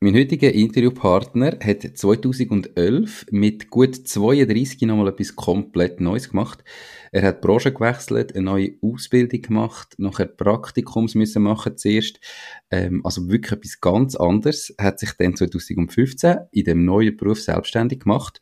[0.00, 6.62] Mein heutiger Interviewpartner hat 2011 mit gut 32 nochmal etwas komplett Neues gemacht.
[7.10, 12.20] Er hat die Branche gewechselt, eine neue Ausbildung gemacht, nachher Praktikums müssen machen zuerst.
[12.70, 14.70] Ähm, also wirklich etwas ganz anderes.
[14.78, 18.40] Er hat sich dann 2015 in dem neuen Beruf selbstständig gemacht.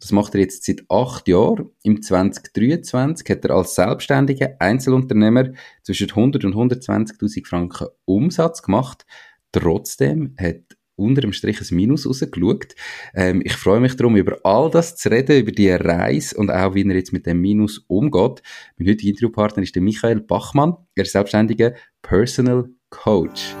[0.00, 1.70] Das macht er jetzt seit acht Jahren.
[1.84, 5.52] Im 2023 hat er als selbstständiger Einzelunternehmer
[5.84, 9.06] zwischen 100 und 120.000 Franken Umsatz gemacht.
[9.52, 12.74] Trotzdem hat unter dem Strich ein Minus rausgeschaut.
[13.14, 16.74] Ähm, ich freue mich darum, über all das zu reden, über die Reise und auch,
[16.74, 18.42] wie er jetzt mit dem Minus umgeht.
[18.76, 20.74] Mein heutiger Interviewpartner ist der Michael Bachmann.
[20.94, 23.54] Er ist selbstständiger Personal Coach.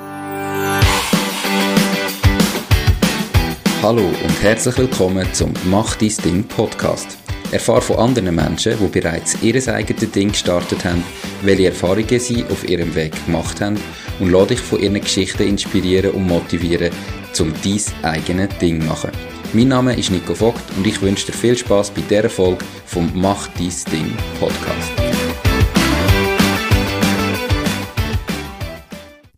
[3.82, 7.16] Hallo und herzlich willkommen zum Mach dein Ding Podcast.
[7.50, 11.02] Erfahre von anderen Menschen, die bereits ihr eigenes Ding gestartet haben,
[11.42, 13.76] welche Erfahrungen sie auf ihrem Weg gemacht haben
[14.20, 16.92] und lade dich von ihren Geschichten inspirieren und motivieren,
[17.38, 19.12] um dein eigenes Ding machen.
[19.52, 23.10] Mein Name ist Nico Vogt und ich wünsche dir viel Spaß bei dieser Folge vom
[23.14, 24.90] Mach dein Ding Podcast.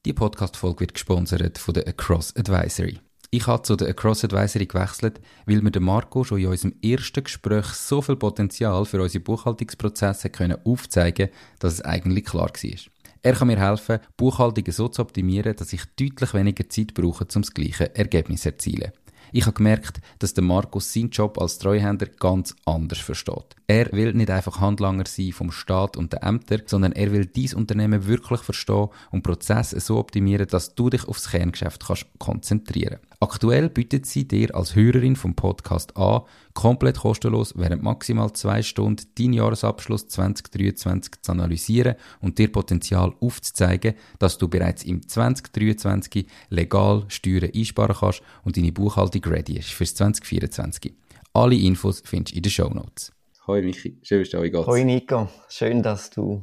[0.04, 2.98] Die Podcast-Folge wird gesponsert von der Across Advisory.
[3.30, 7.24] Ich habe zu der Across Advisory gewechselt, weil mir der Marco schon in unserem ersten
[7.24, 12.91] Gespräch so viel Potenzial für unsere Buchhaltungsprozesse können aufzeigen dass es eigentlich klar war.
[13.24, 17.42] Er kann mir helfen, Buchhaltungen so zu optimieren, dass ich deutlich weniger Zeit brauche, um
[17.42, 18.90] das gleiche Ergebnis zu erzielen.
[19.30, 23.56] Ich habe gemerkt, dass der Markus seinen Job als Treuhänder ganz anders versteht.
[23.68, 27.54] Er will nicht einfach Handlanger sein vom Staat und den Ämtern, sondern er will dies
[27.54, 32.98] Unternehmen wirklich verstehen und Prozesse so optimieren, dass du dich aufs Kerngeschäft kannst konzentrieren.
[33.22, 36.22] Aktuell bietet sie dir als Hörerin vom Podcast an,
[36.54, 43.94] komplett kostenlos während maximal zwei Stunden deinen Jahresabschluss 2023 zu analysieren und dir Potenzial aufzuzeigen,
[44.18, 49.94] dass du bereits im 2023 legal Steuern einsparen kannst und deine Buchhaltung ready ist fürs
[49.94, 50.92] 2024.
[51.32, 53.12] Alle Infos findest du in den Show Notes.
[53.46, 54.66] Hoi Michi, schön, dass du da.
[54.66, 56.42] Hoi Nico, schön, dass du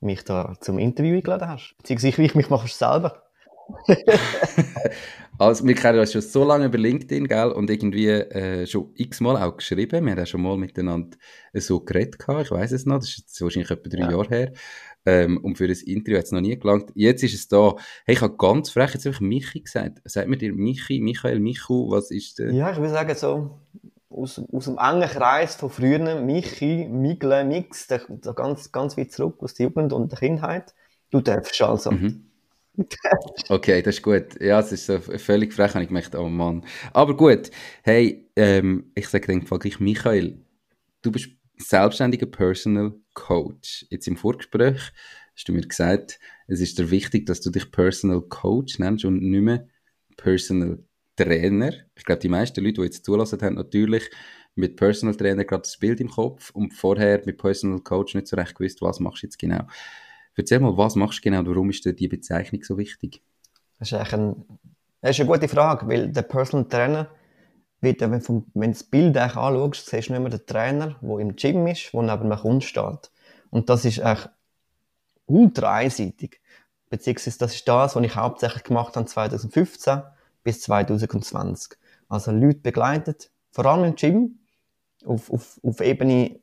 [0.00, 1.76] mich da zum Interview eingeladen hast.
[1.78, 3.22] Beziehungsweise ich mich machst selber.
[5.38, 9.36] also, wir kennen uns schon so lange über LinkedIn, gell, und irgendwie äh, schon x-mal
[9.36, 10.04] auch geschrieben.
[10.04, 11.16] Wir haben auch schon mal miteinander
[11.54, 12.46] so geredet gehabt.
[12.46, 14.10] Ich weiß es noch, das ist jetzt wahrscheinlich etwa drei ja.
[14.10, 14.52] Jahre her.
[15.06, 16.90] Ähm, und für das Interview hat es noch nie gelangt.
[16.94, 17.76] Jetzt ist es da.
[18.04, 20.00] Hey, ich habe ganz frech jetzt einfach Michi gesagt.
[20.04, 22.52] Sagt mir dir Michi, Michael, Michu, was ist der?
[22.52, 23.60] Ja, ich würde sagen so,
[24.10, 29.12] aus, aus dem engen Kreis von früher, Michi, Migle, Mix, der, der ganz, ganz weit
[29.12, 30.74] zurück aus der Jugend und der Kindheit.
[31.10, 31.92] Du darfst also.
[31.92, 32.27] Mhm.
[33.48, 34.40] Okay, das ist gut.
[34.40, 36.64] Ja, es ist so völlig frech, habe ich gemerkt, oh Mann.
[36.92, 37.50] Aber gut,
[37.82, 40.38] hey, ähm, ich sage dann gleich Michael,
[41.02, 43.86] du bist selbstständiger Personal Coach.
[43.90, 44.92] Jetzt im Vorgespräch
[45.34, 49.22] hast du mir gesagt, es ist dir wichtig, dass du dich Personal Coach nennst und
[49.22, 49.66] nicht mehr
[50.16, 50.78] Personal
[51.16, 51.72] Trainer.
[51.96, 54.08] Ich glaube, die meisten Leute, die jetzt zulassen haben, natürlich
[54.54, 58.36] mit Personal Trainer gerade das Bild im Kopf und vorher mit Personal Coach nicht so
[58.36, 59.66] recht gewusst, was machst du jetzt genau.
[60.38, 63.20] Erzähl mal, was machst du genau und warum ist dir die Bezeichnung so wichtig?
[63.80, 64.36] Das ist, ein,
[65.00, 67.08] das ist eine gute Frage, weil der Personal Trainer
[67.80, 71.66] wird, wenn du das Bild anschaust, siehst du nicht mehr den Trainer, der im Gym
[71.66, 73.10] ist, der neben einem Kunden steht.
[73.50, 74.30] Und das ist echt
[75.26, 76.40] ultra einseitig.
[76.88, 80.02] Beziehungsweise das ist das, was ich hauptsächlich gemacht habe 2015
[80.44, 81.76] bis 2020.
[82.08, 84.38] Also Leute begleitet, vor allem im Gym,
[85.04, 86.38] auf, auf, auf Ebene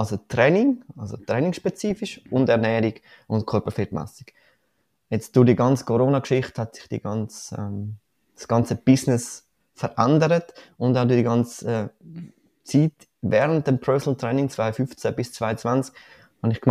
[0.00, 2.94] also Training, also trainingsspezifisch und Ernährung
[3.26, 4.28] und Körperfettmessung.
[5.10, 7.96] Jetzt durch die ganze Corona-Geschichte hat sich die ganze, ähm,
[8.34, 11.88] das ganze Business verändert und auch durch die ganze äh,
[12.64, 15.94] Zeit während dem Personal Training 2015 bis 2020
[16.42, 16.62] habe ich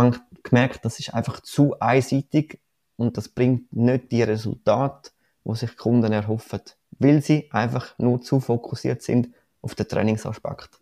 [0.42, 2.58] gemerkt, das ist einfach zu einseitig
[2.96, 5.12] und das bringt nicht die Resultate,
[5.44, 6.62] wo sich Kunden erhoffen,
[6.98, 9.28] weil sie einfach nur zu fokussiert sind
[9.62, 10.80] auf den Trainingsaspekt.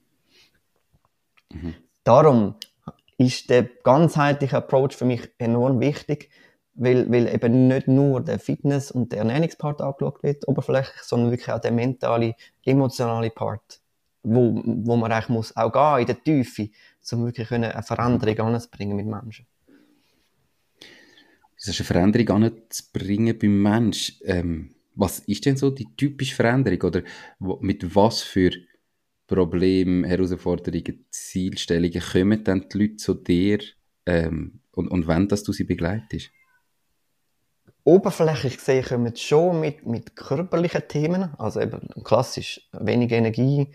[1.52, 1.74] Mhm.
[2.08, 2.54] Darum
[3.18, 6.30] ist der ganzheitliche Approach für mich enorm wichtig,
[6.72, 11.50] weil, weil eben nicht nur der Fitness- und der Ernährungspart angeschaut wird, oberflächlich, sondern wirklich
[11.50, 12.34] auch der mentale,
[12.64, 13.82] emotionale Part,
[14.22, 16.70] wo, wo man eigentlich muss auch gehen in der Tiefe,
[17.12, 19.46] um wirklich eine Veränderung anzubringen mit Menschen.
[21.56, 24.16] Das ist eine Veränderung anzubringen beim Menschen.
[24.24, 27.02] Ähm, was ist denn so die typische Veränderung oder
[27.60, 28.50] mit was für
[29.28, 33.58] Probleme, Herausforderungen, Zielstellungen kommen dann die Leute zu dir
[34.06, 36.30] ähm, und, und wenn dass du sie begleitest?
[37.84, 43.68] Oberflächlich gesehen kommen sie schon mit, mit körperlichen Themen, also eben klassisch wenig Energie,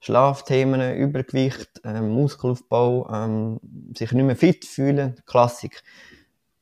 [0.00, 3.60] Schlafthemen, Übergewicht, ähm, Muskelaufbau, ähm,
[3.96, 5.82] sich nicht mehr fit fühlen, Klassik.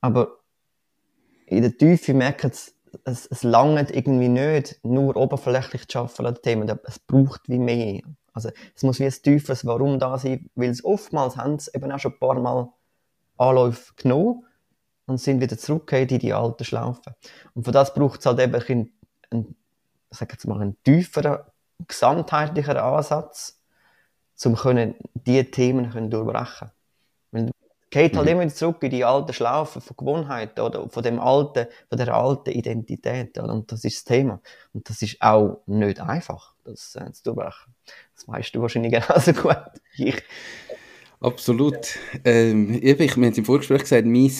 [0.00, 0.40] Aber
[1.46, 2.72] in der Tiefe merken sie
[3.04, 6.78] es, es langt irgendwie nicht, nur oberflächlich zu arbeiten an Themen.
[6.84, 8.00] Es braucht wie mehr.
[8.32, 11.90] Also, es muss wie ein tiefes Warum da sein, weil es oftmals haben sie eben
[11.90, 12.68] auch schon ein paar Mal
[13.38, 14.44] Anläufe genommen
[15.06, 17.14] und sind wieder zurückgekehrt in die alten Schlaufen.
[17.54, 18.92] Und für das braucht es halt eben einen,
[19.30, 19.56] einen,
[20.10, 21.38] sag jetzt mal, einen tieferen,
[21.86, 23.60] gesamtheitlicheren Ansatz,
[24.44, 24.56] um
[25.14, 26.70] diese Themen durchbrechen
[27.32, 27.50] können.
[27.90, 28.32] Geht halt mhm.
[28.32, 32.50] immer zurück in die alten Schlaufen von Gewohnheiten oder von dem alten, von der alten
[32.50, 33.36] Identität.
[33.36, 33.52] Oder?
[33.52, 34.40] Und das ist das Thema.
[34.72, 37.74] Und das ist auch nicht einfach, das äh, zu durchbrechen.
[38.14, 39.56] Das weißt du wahrscheinlich genauso gut
[39.96, 40.22] wie ich.
[41.22, 41.98] Absolut.
[42.24, 44.32] Ähm, ich, wir haben im Vorgespräch gesagt, mein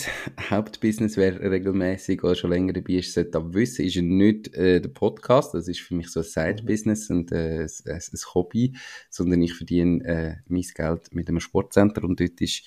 [0.49, 4.89] Hauptbusiness wäre regelmäßig oder schon länger dabei ist, sollte aber wissen, ist nicht äh, der
[4.89, 5.53] Podcast.
[5.53, 8.75] Das ist für mich so ein Side-Business und äh, ein, ein, Hobby,
[9.11, 12.63] sondern ich verdiene äh, mein Geld mit einem Sportcenter und dort ist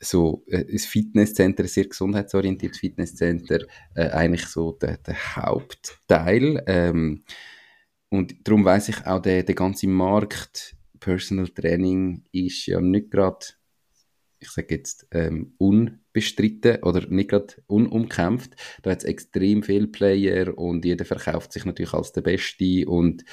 [0.00, 3.60] so äh, ein Fitnesscenter, ein sehr gesundheitsorientiertes Fitnesscenter,
[3.94, 6.62] äh, eigentlich so der, der Hauptteil.
[6.66, 7.24] Ähm,
[8.10, 13.46] und darum weiß ich auch, der, der ganze Markt Personal Training ist ja nicht gerade
[14.40, 18.54] ich sage jetzt, ähm, unbestritten oder nicht gerade unumkämpft.
[18.82, 23.24] Da hat es extrem viele Player und jeder verkauft sich natürlich als der Beste und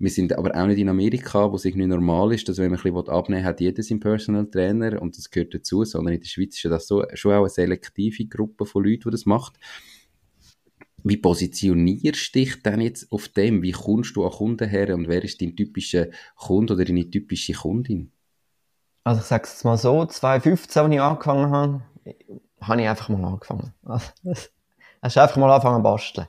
[0.00, 2.80] wir sind aber auch nicht in Amerika, wo es irgendwie normal ist, dass wenn man
[2.80, 6.20] ein bisschen abnehmen will, hat jeder seinen Personal Trainer und das gehört dazu, sondern in
[6.20, 9.58] der Schweiz ist das so, schon auch eine selektive Gruppe von Leuten, die das macht.
[11.04, 13.62] Wie positionierst du dich denn jetzt auf dem?
[13.62, 17.52] Wie kommst du an Kunden her und wer ist dein typischer Kunde oder deine typische
[17.52, 18.10] Kundin?
[19.04, 21.82] Also ich sage es mal so, 2015, als ich angefangen habe,
[22.62, 23.74] habe ich einfach mal angefangen.
[25.02, 26.28] Also, ist einfach mal angefangen zu basteln.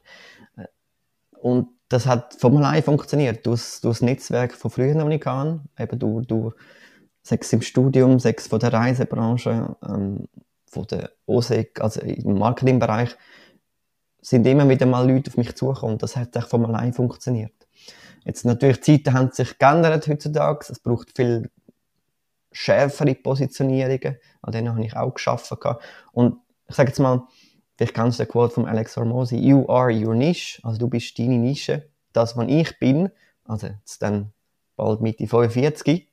[1.41, 3.45] Und das hat von allein funktioniert.
[3.45, 6.55] Durch, durch das Netzwerk von früher, das ich hatte, eben durch, durch
[7.21, 10.27] sechs im Studium, sechs von der Reisebranche, ähm,
[10.67, 13.17] von der OSEC, also im Marketingbereich,
[14.21, 15.97] sind immer wieder mal Leute auf mich zugekommen.
[15.97, 17.51] Das hat echt von allein funktioniert.
[18.23, 20.67] Jetzt natürlich, die Zeiten haben sich geändert heutzutage.
[20.69, 21.49] Es braucht viel
[22.53, 24.17] schärfere Positionierungen.
[24.41, 25.57] An denen habe ich auch geschaffen.
[26.13, 26.37] Und
[26.69, 27.23] ich sage jetzt mal,
[27.81, 31.17] vielleicht kennst du den Quote von Alex Hormozy, you are your niche, also du bist
[31.17, 31.89] deine Nische.
[32.13, 33.09] Das, was ich bin,
[33.43, 34.31] also jetzt dann
[34.75, 36.07] bald Mitte 45,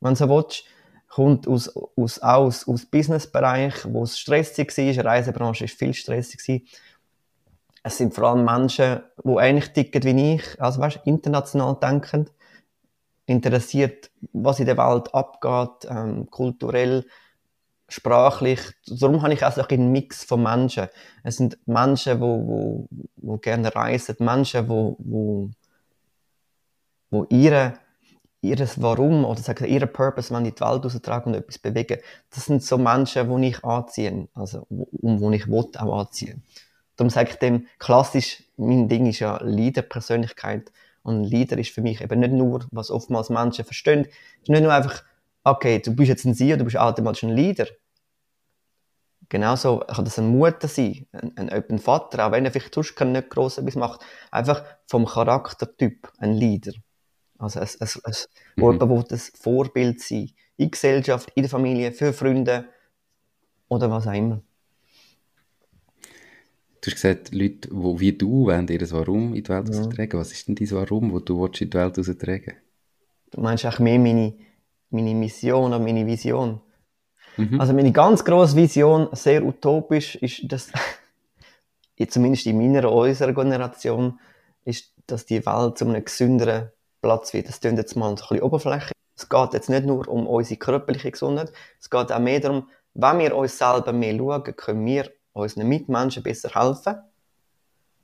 [0.00, 0.64] wenn du so willst,
[1.08, 6.68] kommt aus, aus, aus, aus Businessbereich, wo es stressig war, die Reisebranche war viel stressig.
[7.82, 12.30] Es sind vor allem Menschen, die ähnlich ticken wie ich, also weißt, international denkend.
[13.24, 17.06] Interessiert, was in der Welt abgeht, ähm, kulturell,
[17.88, 18.60] sprachlich.
[18.86, 20.88] Darum habe ich auch so einen Mix von Menschen.
[21.22, 25.50] Es sind Menschen, wo, wo, wo gerne reisen, Menschen, wo, wo,
[27.10, 27.74] wo ihre,
[28.40, 31.98] ihres Warum oder sagen ihre Purpose wenn in die Welt raustragen und etwas bewegen.
[32.30, 36.42] Das sind so Menschen, die ich anziehen, also um wo ich will, auch anziehen.
[36.96, 40.72] Darum sage ich dem klassisch, mein Ding ist ja Leader-Persönlichkeit.
[41.02, 44.06] Und Leader ist für mich eben nicht nur, was oftmals Menschen verstehen,
[44.42, 45.04] ist nicht nur einfach,
[45.46, 47.66] okay, du bist jetzt ein CEO, du bist automatisch ein Leader.
[49.28, 52.98] Genauso kann das ein Mutter sein, ein, ein, ein Vater, auch wenn er vielleicht sonst
[53.00, 54.00] nicht gross etwas macht.
[54.30, 56.72] Einfach vom Charaktertyp ein Leader.
[57.38, 58.78] Also es, es, es, mhm.
[58.80, 60.30] jemand, das Vorbild sein.
[60.56, 62.66] In Gesellschaft, in der Familie, für Freunde
[63.68, 64.42] oder was auch immer.
[66.80, 69.80] Du hast gesagt, Leute, die wie du wollen ihr Warum in die Welt ja.
[69.80, 70.18] austragen.
[70.18, 72.54] Was ist denn dein Warum, das du in die Welt austragen
[73.32, 74.34] Du meinst auch mehr meine,
[74.90, 76.60] meine Mission oder meine Vision?
[77.36, 77.60] Mhm.
[77.60, 80.70] Also meine ganz grosse Vision, sehr utopisch, ist, dass,
[82.08, 84.18] zumindest in meiner, unserer Generation,
[84.64, 87.48] ist, dass die Welt zu einem gesünderen Platz wird.
[87.48, 88.92] Das klingt jetzt mal ein bisschen oberflächlich.
[89.16, 93.18] Es geht jetzt nicht nur um unsere körperliche Gesundheit, es geht auch mehr darum, wenn
[93.18, 96.96] wir uns selber mehr schauen, können wir unseren Mitmenschen besser helfen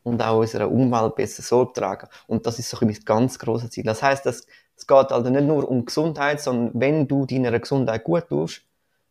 [0.03, 2.09] und auch unserer Umwelt besser Sorge tragen.
[2.27, 3.85] Und das ist so mein ganz grosses Ziel.
[3.85, 4.27] Das heißt,
[4.77, 8.63] es geht also nicht nur um Gesundheit, sondern wenn du deiner Gesundheit gut tust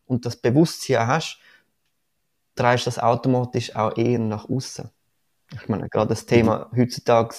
[0.07, 1.39] und das Bewusstsein hast,
[2.55, 4.89] drehst du das automatisch auch eher nach außen.
[5.53, 7.35] Ich meine, gerade das Thema heutzutage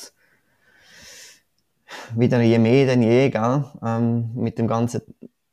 [2.14, 3.64] wieder je mehr denn je, gell?
[3.82, 5.02] Ähm, mit dem ganzen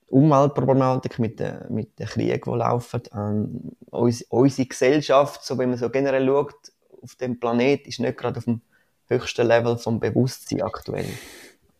[0.07, 3.01] Umweltproblematik, mit den, mit den Kriegen, die laufen.
[3.13, 6.55] Ähm, unsere, unsere Gesellschaft, so wenn man so generell schaut,
[7.01, 8.61] auf dem Planet ist nicht gerade auf dem
[9.07, 11.09] höchsten Level vom Bewusstsein aktuell.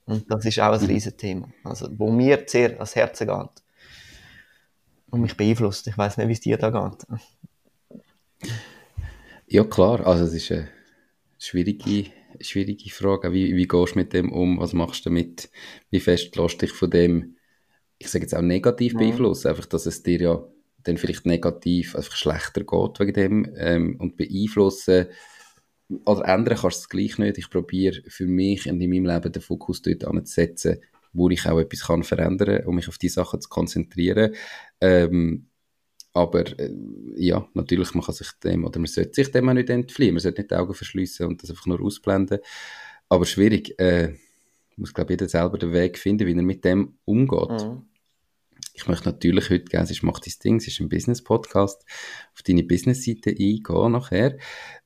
[0.10, 0.88] Und das ist auch ein mhm.
[0.88, 1.50] riesen Thema.
[1.64, 3.64] Also, wo mir sehr ans Herzen geht.
[5.12, 5.88] Und mich beeinflusst.
[5.88, 8.50] Ich weiß nicht, wie es dir da geht.
[9.48, 10.06] Ja, klar.
[10.06, 10.70] Also, es ist eine
[11.38, 13.34] schwierige, schwierige Frage.
[13.34, 14.60] Wie, wie gehst du mit dem um?
[14.60, 15.50] Was machst du damit?
[15.90, 17.36] Wie fest lässt du dich von dem
[18.00, 19.00] ich sage jetzt auch negativ ja.
[19.00, 20.44] beeinflussen, einfach, dass es dir ja
[20.84, 25.08] dann vielleicht negativ einfach schlechter geht wegen dem ähm, und beeinflussen
[26.06, 27.38] also ändern kannst du es gleich nicht.
[27.38, 30.80] Ich probiere für mich und in meinem Leben den Fokus dort anzusetzen,
[31.14, 34.36] wo ich auch etwas kann verändern und mich auf die Sachen zu konzentrieren.
[34.82, 35.48] Ähm,
[36.14, 36.72] aber äh,
[37.16, 40.14] ja, natürlich, man kann sich dem, oder man sollte sich dem auch nicht entfliehen.
[40.14, 42.40] Man sollte nicht die Augen verschließen und das einfach nur ausblenden.
[43.10, 43.80] Aber schwierig.
[43.80, 44.16] Äh,
[44.80, 47.50] muss, glaube jeder selber den Weg finden, wie er mit dem umgeht.
[47.50, 47.86] Mhm.
[48.80, 51.84] Ich möchte natürlich heute gerne, es macht dein Ding, es ist ein Business-Podcast,
[52.34, 54.38] auf deine Business-Seite eingehen nachher.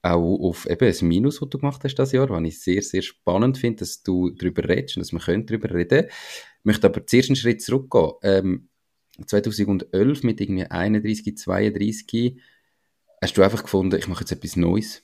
[0.01, 3.03] Auch auf eben das Minus, was du gemacht hast das Jahr, was ich sehr, sehr
[3.03, 6.07] spannend finde, dass du darüber redest und dass wir können darüber reden.
[6.07, 8.13] Ich möchte aber zuerst einen Schritt zurückgehen.
[8.23, 8.69] Ähm,
[9.27, 12.41] 2011 mit irgendwie 31, 32
[13.21, 15.03] hast du einfach gefunden, ich mache jetzt etwas Neues.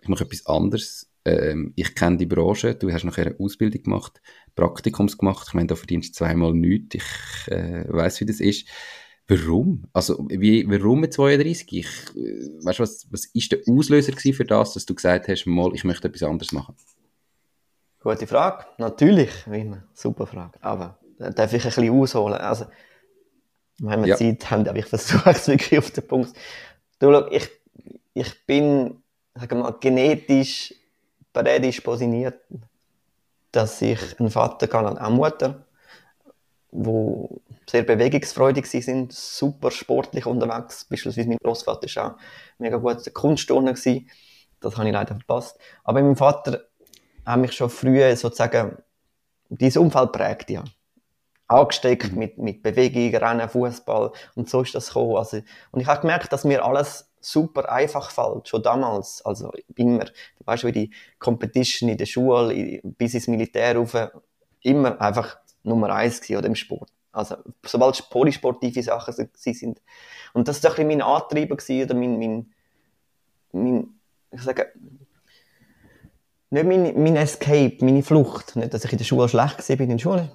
[0.00, 4.20] Ich mache etwas anderes ähm, ich kenne die Branche, du hast nachher eine Ausbildung gemacht,
[4.54, 8.68] Praktikums gemacht, ich meine, da verdienst du zweimal nichts, ich äh, weiß wie das ist.
[9.26, 9.84] Warum?
[9.94, 11.72] Also, wie, warum mit 32?
[11.72, 15.46] Ich, äh, weißt du, was, was ist der Auslöser für das, dass du gesagt hast,
[15.46, 16.76] mal, ich möchte etwas anderes machen?
[18.00, 18.66] Gute Frage.
[18.76, 19.82] Natürlich, wie immer.
[19.94, 20.58] Super Frage.
[20.60, 22.36] Aber da darf ich ein bisschen ausholen.
[22.36, 22.66] Also,
[23.78, 24.16] wenn wir ja.
[24.16, 26.34] Zeit haben, habe ich versucht, es wirklich auf den Punkt.
[26.98, 27.48] Du, schau, ich,
[28.12, 29.02] ich bin,
[29.34, 30.74] sagen wir mal, genetisch
[31.34, 32.40] prädisposiniert,
[33.52, 35.66] dass ich einen Vater kann und eine Mutter,
[36.70, 40.86] wo sehr bewegungsfreudig sind, super sportlich unterwegs.
[40.86, 42.18] Beispielsweise mein Großvater war auch
[42.58, 44.08] mega gut Kunstturner gewesen.
[44.60, 45.58] Das habe ich leider verpasst.
[45.84, 46.64] Aber mein Vater
[47.26, 48.78] hat mich schon früh sozusagen
[49.48, 50.64] dieses Umfeld prägt, ja.
[51.46, 52.18] Angesteckt mhm.
[52.18, 55.16] mit, mit Bewegung, Rennen, Fußball und so ist das gekommen.
[55.16, 59.24] Also, und ich habe gemerkt, dass mir alles super einfach fällt, schon damals.
[59.24, 63.96] Also immer, du weißt, wie die Competition in der Schule, bis ins Militär rauf,
[64.62, 66.90] immer einfach Nummer eins gewesen, oder im Sport.
[67.12, 69.80] Also, sobald es polysportive Sachen sind.
[70.32, 72.52] Und das war ein mein Antrieb oder mein, mein,
[73.52, 73.88] mein,
[74.32, 74.72] ich sage,
[76.50, 78.56] nicht mein, mein Escape, meine Flucht.
[78.56, 80.30] Nicht, dass ich in der Schule schlecht war, bin in der Schule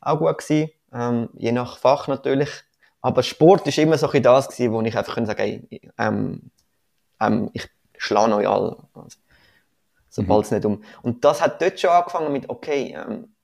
[0.00, 0.50] auch gut
[0.92, 2.64] ähm, je nach Fach natürlich.
[3.02, 6.50] Aber Sport ist immer so ein das gewesen, wo ich einfach sagen konnte, ähm,
[7.20, 8.76] ähm, ich schlage euch alle.
[8.94, 9.18] Also,
[10.08, 10.56] sobald es mhm.
[10.56, 10.84] nicht um.
[11.02, 13.34] Und das hat dort schon angefangen mit, okay, ähm,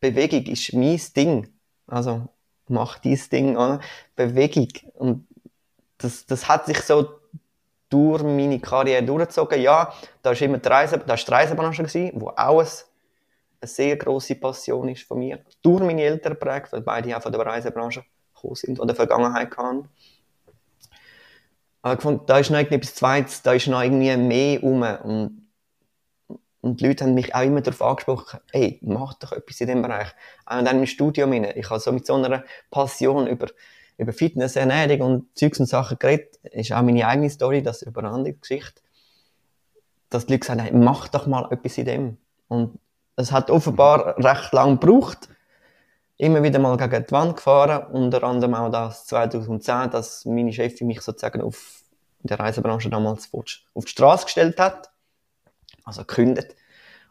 [0.00, 1.48] Bewegung ist mein Ding.
[1.86, 2.28] Also,
[2.68, 3.80] mach dieses Ding an.
[4.14, 4.68] Bewegung.
[4.94, 5.26] Und
[5.98, 7.08] das, das hat sich so
[7.88, 9.60] durch meine Karriere durchgezogen.
[9.60, 12.66] Ja, da war immer die, Reise, da die Reisebranche, gewesen, wo auch ein,
[13.60, 15.44] eine sehr grosse Passion ist von mir.
[15.62, 18.04] Durch meine Eltern geprägt, weil beide auch von der Reisebranche
[18.36, 19.88] gekommen sind oder Vergangenheit hatten.
[21.82, 24.82] Aber ich fand, da ist noch etwas Zweites, da ist noch irgendwie mehr rum.
[24.82, 25.46] Und,
[26.60, 29.82] und die Leute haben mich auch immer darauf angesprochen, hey, mach doch etwas in dem
[29.82, 30.08] Bereich.
[30.46, 33.46] Auch dann im Studium, ich habe so mit so einer Passion über,
[33.98, 36.40] über Fitness, Ernährung und Zeugs und Sachen geredet.
[36.42, 38.82] Das ist auch meine eigene Story, das ist über eine andere Geschichte.
[40.10, 42.16] Dass die Leute haben, hey, mach doch mal etwas in dem.
[42.48, 42.80] Und
[43.14, 45.28] es hat offenbar recht lang gebraucht,
[46.18, 50.86] immer wieder mal gegen die Wand gefahren, unter anderem auch das 2010, dass meine Chefin
[50.86, 51.82] mich sozusagen auf
[52.20, 54.90] der Reisebranche damals auf die Straße gestellt hat,
[55.84, 56.54] also gekündigt.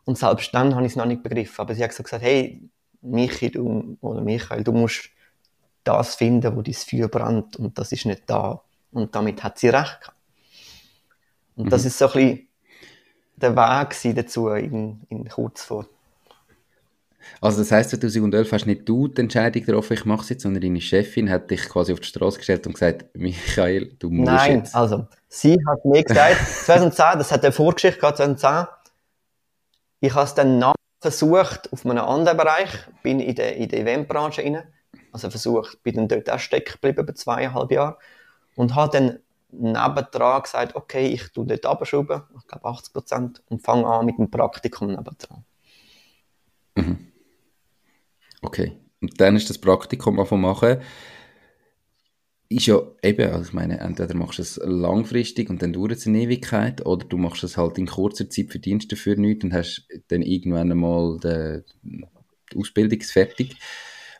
[0.05, 1.62] Und selbst dann habe ich es noch nicht begriffen.
[1.62, 2.69] Aber sie hat gesagt, hey,
[3.01, 5.09] Michi, du, oder Michael, du musst
[5.83, 8.62] das finden, wo dein Feuer brennt und das ist nicht da.
[8.91, 10.17] Und damit hat sie recht gehabt.
[11.55, 11.69] Und mhm.
[11.69, 12.47] das ist so ein bisschen
[13.35, 15.85] der Weg dazu in, in kurz vor
[17.41, 20.62] also das heisst, 2011 hast nicht du die Entscheidung getroffen, ich mache es jetzt, sondern
[20.62, 24.60] deine Chefin hat dich quasi auf die Straße gestellt und gesagt, Michael, du musst Nein,
[24.60, 24.75] jetzt.
[24.75, 28.67] also sie hat mir gesagt, 2010, das hat eine Vorgeschichte gehabt, 2010,
[30.01, 32.72] ich habe es dann nach versucht auf einem anderen Bereich,
[33.03, 34.63] bin in der, in der Eventbranche rein,
[35.12, 37.98] also versucht, bin dann dort auch stecken geblieben, über zweieinhalb Jahre
[38.55, 39.20] und habe dann
[39.51, 44.17] nebendran gesagt, okay, ich tue dort abschrauben, ich glaube 80 Prozent, und fange an mit
[44.17, 45.46] dem Praktikum nebendran.
[48.46, 48.74] Okay.
[49.02, 50.78] Und dann ist das Praktikum anfangen machen.
[52.48, 56.06] Ist ja eben, also ich meine, entweder machst du es langfristig und dann dauert es
[56.06, 59.88] eine Ewigkeit, oder du machst es halt in kurzer Zeit, verdienst dafür nichts und hast
[60.10, 61.64] dann irgendwann einmal die,
[62.52, 63.56] die Ausbildung fertig.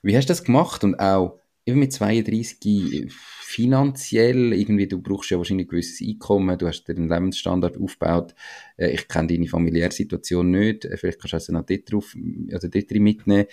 [0.02, 0.84] Wie hast du das gemacht?
[0.84, 6.68] Und auch eben mit 32 finanziell, irgendwie, du brauchst ja wahrscheinlich ein gewisses Einkommen, du
[6.68, 8.34] hast den Lebensstandard aufgebaut.
[8.76, 12.16] Äh, ich kenne deine familiäre Situation nicht, äh, vielleicht kannst du also noch dort drauf,
[12.52, 13.46] also dort mitnehmen.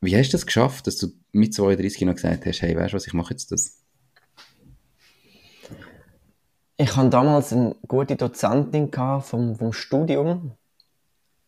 [0.00, 2.96] Wie hast du das geschafft, dass du mit 32 noch gesagt hast, hey, weißt du
[2.96, 3.78] was, ich mache jetzt das?
[6.76, 10.52] Ich hatte damals eine gute Dozentin vom, vom Studium,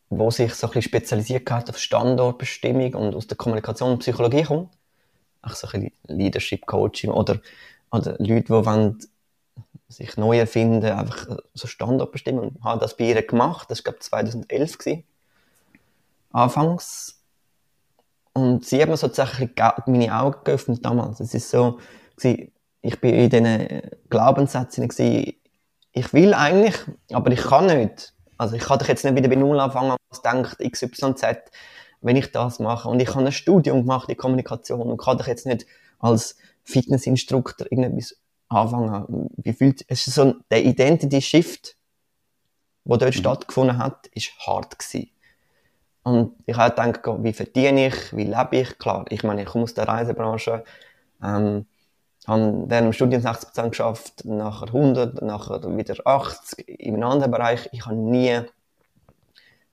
[0.08, 4.42] wo sich so ein bisschen spezialisiert hat auf Standortbestimmung und aus der Kommunikation und Psychologie
[4.42, 4.70] kommt.
[5.42, 7.40] Auch so ein bisschen Leadership Coaching oder,
[7.92, 8.98] oder Leute, die wollen
[9.86, 12.40] sich neu erfinden, einfach so Standard bestimmen.
[12.40, 13.70] Und habe das bei ihr gemacht.
[13.70, 14.78] Das war, glaube ich, 2011.
[14.78, 15.04] Gewesen.
[16.32, 17.19] Anfangs.
[18.32, 19.50] Und sie hat mir sozusagen
[19.86, 21.20] meine Augen geöffnet damals.
[21.20, 21.78] Es ist so,
[22.22, 25.34] ich bin in diesen Glaubenssätzen gewesen,
[25.92, 26.76] ich will eigentlich,
[27.12, 28.14] aber ich kann nicht.
[28.38, 31.22] Also ich kann doch jetzt nicht wieder bei Null anfangen, was denkt XYZ,
[32.00, 32.88] wenn ich das mache.
[32.88, 35.66] Und ich habe ein Studium gemacht in Kommunikation und kann doch jetzt nicht
[35.98, 38.16] als Fitnessinstruktor irgendetwas
[38.48, 39.28] anfangen.
[39.36, 41.76] Wie fühlt es ist so der Identity Shift,
[42.84, 43.18] wo dort mhm.
[43.18, 45.10] stattgefunden hat, ist hart gewesen.
[46.02, 48.78] Und ich habe gedacht, wie verdiene ich, wie lebe ich?
[48.78, 50.64] Klar, ich meine, ich komme aus der Reisebranche,
[51.22, 51.66] ähm,
[52.26, 57.68] habe während dem Studium 60% geschafft, nachher 100, nachher wieder 80 in einem anderen Bereich.
[57.72, 58.40] Ich habe nie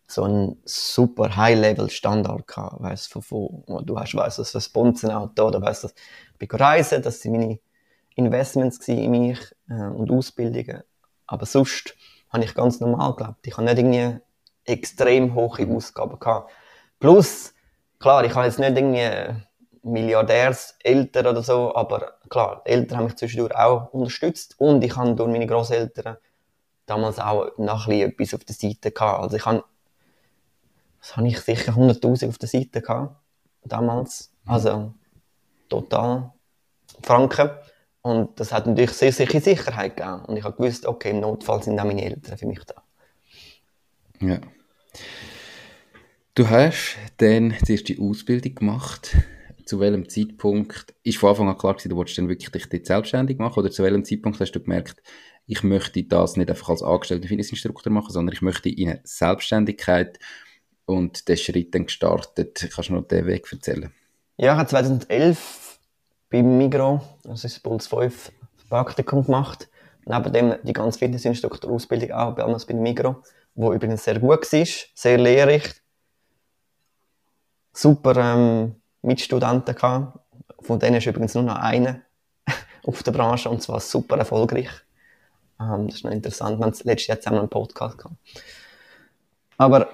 [0.08, 5.62] so einen super High-Level-Standard gehabt, weißt, von, von, du hast, weißt, was für Sponsenauto oder
[5.62, 5.94] weißt,
[6.40, 7.60] ich bin reisen, das sind meine
[8.16, 10.84] Investments in mich äh, und Ausbildungen.
[11.28, 11.96] Aber sonst
[12.30, 13.46] habe ich ganz normal gelebt.
[13.46, 14.20] Ich habe nicht irgendwie
[14.68, 16.52] extrem hohe Ausgaben gehabt.
[17.00, 17.54] Plus,
[18.00, 19.42] klar, ich habe jetzt nicht irgendwie
[19.84, 25.30] Milliardärseltern oder so, aber klar, Eltern haben mich zwischendurch auch unterstützt und ich habe durch
[25.30, 26.18] meine Großeltern
[26.86, 29.22] damals auch noch ein etwas auf der Seite gehabt.
[29.22, 29.64] Also ich habe,
[31.00, 33.16] was habe ich sicher 100.000 auf der Seite gehabt,
[33.64, 34.32] damals.
[34.46, 34.94] Also,
[35.70, 36.32] total
[37.04, 37.50] Franken.
[38.02, 40.24] Und das hat natürlich sehr sicher Sicherheit gegeben.
[40.26, 42.76] Und ich habe gewusst, okay, im Notfall sind auch meine Eltern für mich da.
[44.22, 44.40] Ja.
[46.36, 49.18] Du hast dann die erste Ausbildung gemacht.
[49.66, 53.38] Zu welchem Zeitpunkt ist von Anfang an klar gewesen, du wolltest dann wirklich dich selbstständig
[53.38, 53.60] machen?
[53.60, 55.01] Oder zu welchem Zeitpunkt hast du gemerkt,
[55.48, 60.20] ich möchte das nicht einfach als angestellter Fitnessinstruktor machen, sondern ich möchte in eine Selbstständigkeit
[60.86, 62.70] und den Schritt dann gestartet.
[62.74, 63.92] Kannst du noch den Weg erzählen?
[64.38, 65.80] Ja, ich habe 2011
[66.30, 68.32] beim Migro, das ist Puls 5,
[68.70, 69.70] Praktikum gemacht.
[70.06, 73.24] Neben dem die ganze Fitnessinstrukturausbildung auch bei bei Migro,
[73.58, 75.64] wo übrigens sehr gut war, sehr lehrreich.
[77.74, 80.20] Super ähm, Mitstudenten gehabt.
[80.62, 82.02] Von denen ist übrigens nur noch einer
[82.86, 84.70] auf der Branche und zwar super erfolgreich.
[85.60, 86.60] Ähm, das ist noch interessant.
[86.60, 88.15] Wir haben letztes Jahr zusammen einen Podcast gehabt.
[89.58, 89.89] Aber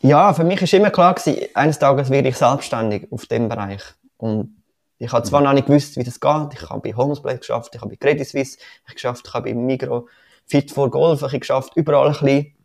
[0.00, 3.82] ja, für mich ist immer klar gewesen, eines Tages werde ich selbstständig auf dem Bereich.
[4.16, 4.62] Und
[4.98, 6.54] ich habe zwar noch nicht gewusst, wie das geht.
[6.54, 8.56] Ich habe bei Homesplay geschafft, ich habe bei Credit Suisse
[8.90, 10.08] geschafft, ich habe bei Migro
[10.46, 12.56] Fit for Golf ich geschafft, überall ein bisschen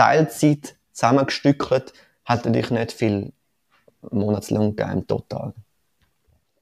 [0.00, 1.92] Teilzeit zusammengestückelt.
[2.24, 3.32] Hat natürlich nicht viel
[4.10, 5.52] Monatslohn gegeben im Total.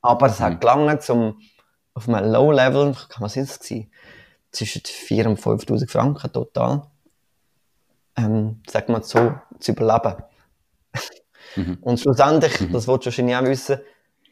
[0.01, 0.61] Aber es hat mhm.
[0.61, 1.41] gelangt, um
[1.95, 3.91] auf einem Low-Level, was ist es gewesen?
[4.51, 6.83] Zwischen 4.000 und 5.000 Franken total
[8.19, 10.23] ähm, sagen wir so, zu überleben.
[11.57, 11.79] Mhm.
[11.83, 12.73] Und schlussendlich, mhm.
[12.73, 13.81] das wolltest du wahrscheinlich auch wissen,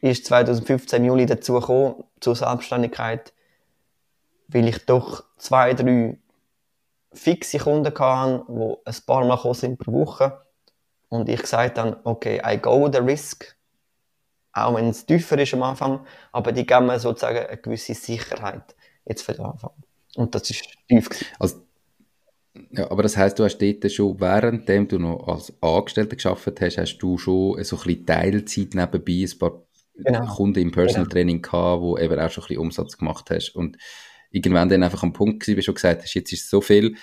[0.01, 3.33] ist 2015 im Juli dazu gekommen, zur Selbstständigkeit,
[4.47, 6.17] weil ich doch zwei, drei
[7.17, 10.41] fixe Kunden hatte, die ein paar Mal gekommen sind pro Woche.
[11.09, 13.55] Und ich gesagt dann, okay, I go the risk.
[14.53, 18.75] Auch wenn es tiefer ist am Anfang, aber die geben mir sozusagen eine gewisse Sicherheit
[19.05, 19.71] jetzt für den Anfang.
[20.15, 21.09] Und das ist tief.
[21.39, 21.61] Also
[22.71, 26.77] ja, aber das heißt, du hast dort schon, währenddem du noch als Angestellter geschafft hast,
[26.77, 29.63] hast du schon so ein bisschen Teilzeit nebenbei ein paar
[29.95, 30.25] genau.
[30.25, 31.13] Kunden im Personal genau.
[31.13, 33.77] Training gehabt, wo eben auch schon ein bisschen Umsatz gemacht hast und
[34.31, 36.95] irgendwann dann einfach am Punkt gewesen, wie schon gesagt hast, jetzt ist so viel,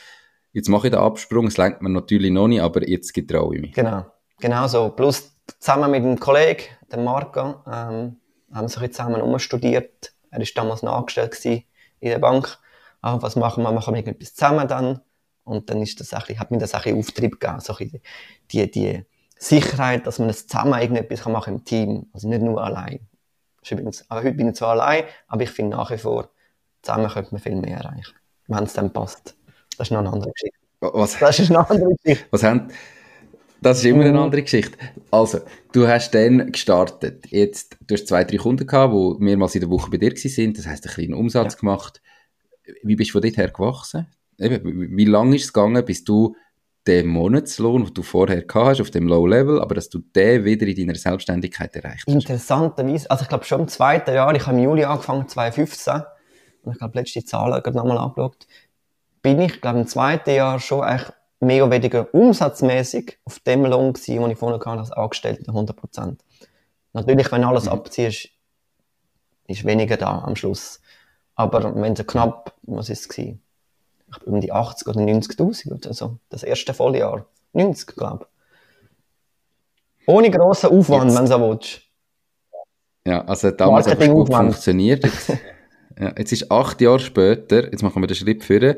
[0.53, 3.63] jetzt mache ich den Absprung, es lenkt mir natürlich noch nicht, aber jetzt getraue ich
[3.63, 3.73] mich.
[3.73, 4.07] Genau,
[4.39, 4.91] genau so.
[4.91, 8.17] Plus zusammen mit einem Kollegen, dem Marco, ähm,
[8.53, 10.15] haben wir zusammen umstudiert.
[10.31, 11.63] Er war damals noch angestellt in
[12.01, 12.59] der Bank.
[13.01, 13.73] Ah, was machen wir?
[13.73, 15.01] Machen wir irgendetwas zusammen dann?
[15.45, 18.01] Und dann ist das bisschen, hat mir das ein Auftrieb gegeben, so ein
[18.51, 19.05] die, die
[19.37, 23.01] Sicherheit, dass man es zusammen irgendetwas machen kann im Team, also nicht nur allein.
[23.69, 26.31] Übrigens, aber heute bin ich zwar allein, aber ich finde nach wie vor,
[26.85, 28.14] zusammen könnte man viel mehr erreichen,
[28.49, 29.37] wenn es dann passt.
[29.77, 30.59] Das ist noch eine andere Geschichte.
[30.81, 32.27] Was, das ist eine andere Geschichte.
[32.31, 32.68] Was haben,
[33.61, 34.77] das ist immer eine andere Geschichte.
[35.11, 35.40] Also,
[35.73, 37.27] du hast dann gestartet.
[37.31, 40.55] Jetzt, du hast zwei, drei Kunden gehabt, die mehrmals in der Woche bei dir waren.
[40.55, 41.61] Das heisst, einen kleinen Umsatz ja.
[41.61, 42.03] gemacht.
[42.83, 44.07] Wie bist du von dort her gewachsen?
[44.38, 46.37] eben, wie lange ist es gegangen, bis du
[46.87, 50.44] den Monatslohn, den du vorher gehabt hast, auf dem Low Level, aber dass du den
[50.44, 52.12] wieder in deiner Selbstständigkeit erreicht hast?
[52.12, 56.05] Interessanterweise, also ich glaube schon im zweiten Jahr, ich habe im Juli angefangen, 2015, und
[56.72, 58.46] ich glaube, letzte Zahlen gerade nochmal angeschaut,
[59.22, 63.92] bin ich, glaube im zweiten Jahr schon eigentlich mehr oder weniger umsatzmäßig auf dem Lohn
[63.92, 66.16] gewesen, den ich vorher hatte als Angestellter, 100%.
[66.92, 67.72] Natürlich, wenn alles mhm.
[67.72, 68.29] abziehst,
[69.46, 70.81] ist weniger da am Schluss.
[71.35, 73.44] Aber wenn es knapp, was ist es gewesen?
[74.24, 76.18] um die 80 oder 90.000 oder so.
[76.29, 77.27] Das erste Volljahr.
[77.53, 80.09] 90, glaube ich.
[80.09, 81.81] Ohne grossen Aufwand, wenn du so willst.
[83.07, 85.05] Ja, also damals hat es gut funktioniert.
[85.99, 88.77] Ja, jetzt ist acht Jahre später, jetzt machen wir den Schritt führen.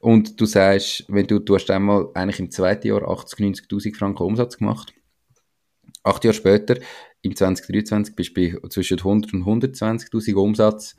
[0.00, 4.22] Und du sagst, wenn du, du hast einmal eigentlich im zweiten Jahr 80, 90.000 Franken
[4.22, 4.94] Umsatz gemacht.
[6.02, 6.76] Acht Jahre später,
[7.22, 10.96] im 2023, bist du bei zwischen 100 und 120.000 Umsatz.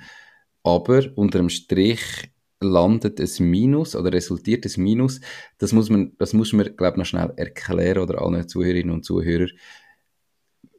[0.64, 5.20] Aber unter dem Strich landet ein Minus oder resultiert ein Minus.
[5.58, 9.04] Das muss man, das muss man, glaube ich, noch schnell erklären oder allen Zuhörerinnen und
[9.04, 9.50] Zuhörern.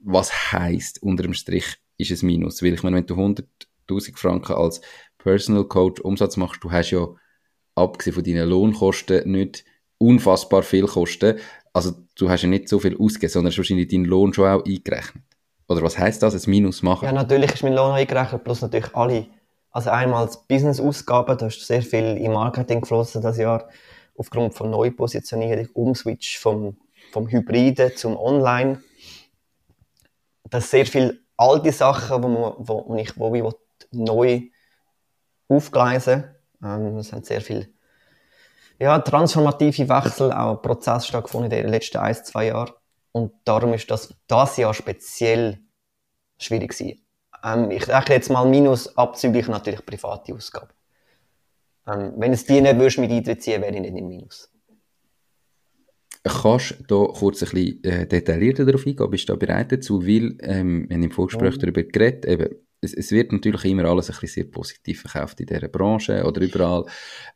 [0.01, 2.63] Was heißt unter dem Strich ist ein Minus?
[2.63, 3.17] Weil ich meine, wenn du
[3.92, 4.81] 100.000 Franken als
[5.18, 7.07] Personal Coach Umsatz machst, du hast ja
[7.74, 9.64] abgesehen von deinen Lohnkosten nicht
[9.98, 11.38] unfassbar viel Kosten.
[11.72, 14.64] Also du hast ja nicht so viel ausgegeben, sondern hast wahrscheinlich deinen Lohn schon auch
[14.64, 15.24] eingerechnet.
[15.68, 17.07] Oder was heißt das, ein Minus machen?
[17.07, 19.26] Ja, natürlich ist mein Lohn eingerechnet, plus natürlich alle.
[19.70, 23.68] Also einmal Business-Ausgaben, da ist sehr viel im Marketing geflossen das Jahr,
[24.16, 26.76] aufgrund von Neupositionierung, Umswitch vom,
[27.11, 28.83] vom Hybriden zum Online.
[30.50, 33.42] Das sind sehr viele alte Sachen, wo, man, wo, ich, wo ich
[33.92, 34.42] neu
[35.48, 36.24] aufgleisen
[36.62, 37.72] ähm, Es haben sehr viel
[38.78, 42.72] ja, transformative Wechsel, auch Prozess stattgefunden in den letzten ein, zwei Jahren.
[43.12, 45.59] Und darum ist das, das Jahr speziell
[46.38, 47.05] schwierig gewesen.
[47.44, 50.72] Ähm, ich rechne jetzt mal minus abzüglich natürlich private Ausgaben.
[51.87, 54.48] Ähm, wenn es die nicht würdest mit einbeziehen, wäre ich nicht im Minus.
[56.24, 59.11] Kannst du da kurz ein bisschen äh, detaillierter darauf eingehen?
[59.11, 60.07] Bist du da bereit dazu?
[60.07, 61.61] Weil, ähm, wir haben im Vorgespräch mhm.
[61.61, 65.47] darüber geredet, eben, es, es, wird natürlich immer alles ein bisschen sehr positiv verkauft in
[65.47, 66.85] dieser Branche oder überall.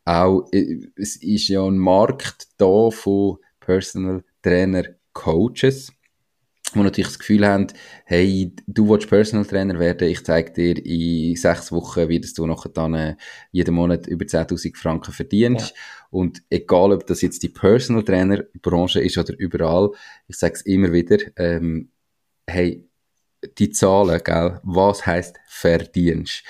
[0.05, 5.93] Auch, äh, es ist ja ein Markt da von Personal Trainer Coaches
[6.75, 7.69] die natürlich das Gefühl haben,
[8.05, 12.71] hey, du willst Personal Trainer werden, ich zeige dir in sechs Wochen, wie du nachher
[12.71, 13.17] dann äh,
[13.53, 15.71] jeden Monat über 10.000 Franken verdienst.
[15.71, 15.77] Ja.
[16.11, 19.91] Und egal, ob das jetzt die Personal Trainer Branche ist oder überall,
[20.29, 21.91] ich sage es immer wieder, ähm,
[22.47, 22.89] hey,
[23.59, 26.43] die Zahlen, gell, was heißt verdienst?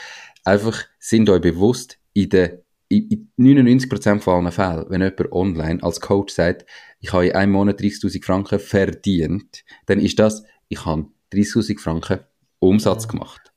[0.45, 6.01] Einfach sind euch bewusst, in der in 99% von allen Fällen, wenn jemand online als
[6.01, 6.67] Coach sagt,
[7.01, 12.21] ich habe in einem Monat 30.000 Franken verdient, dann ist das, ich habe 30.000 Franken
[12.61, 13.53] Umsatz gemacht.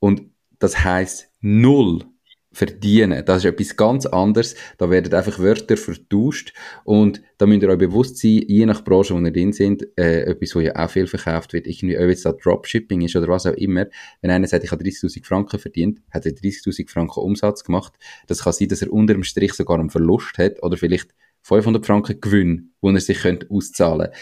[0.00, 2.04] Und das heißt null
[2.56, 3.22] verdienen.
[3.24, 4.54] Das ist etwas ganz anderes.
[4.78, 9.14] Da werden einfach Wörter vertauscht und da müsst ihr euch bewusst sein, je nach Branche,
[9.14, 12.24] wo ihr drin sind, äh, etwas, wo ja auch viel verkauft wird, irgendwie, ob jetzt
[12.24, 13.86] da Dropshipping ist oder was auch immer.
[14.22, 17.92] Wenn einer sagt, ich habe 30.000 Franken verdient, hat er 30.000 Franken Umsatz gemacht.
[18.26, 21.86] Das kann sein, dass er unter dem Strich sogar einen Verlust hat oder vielleicht 500
[21.86, 24.18] Franken Gewinn, wo er sich könnte auszahlen könnte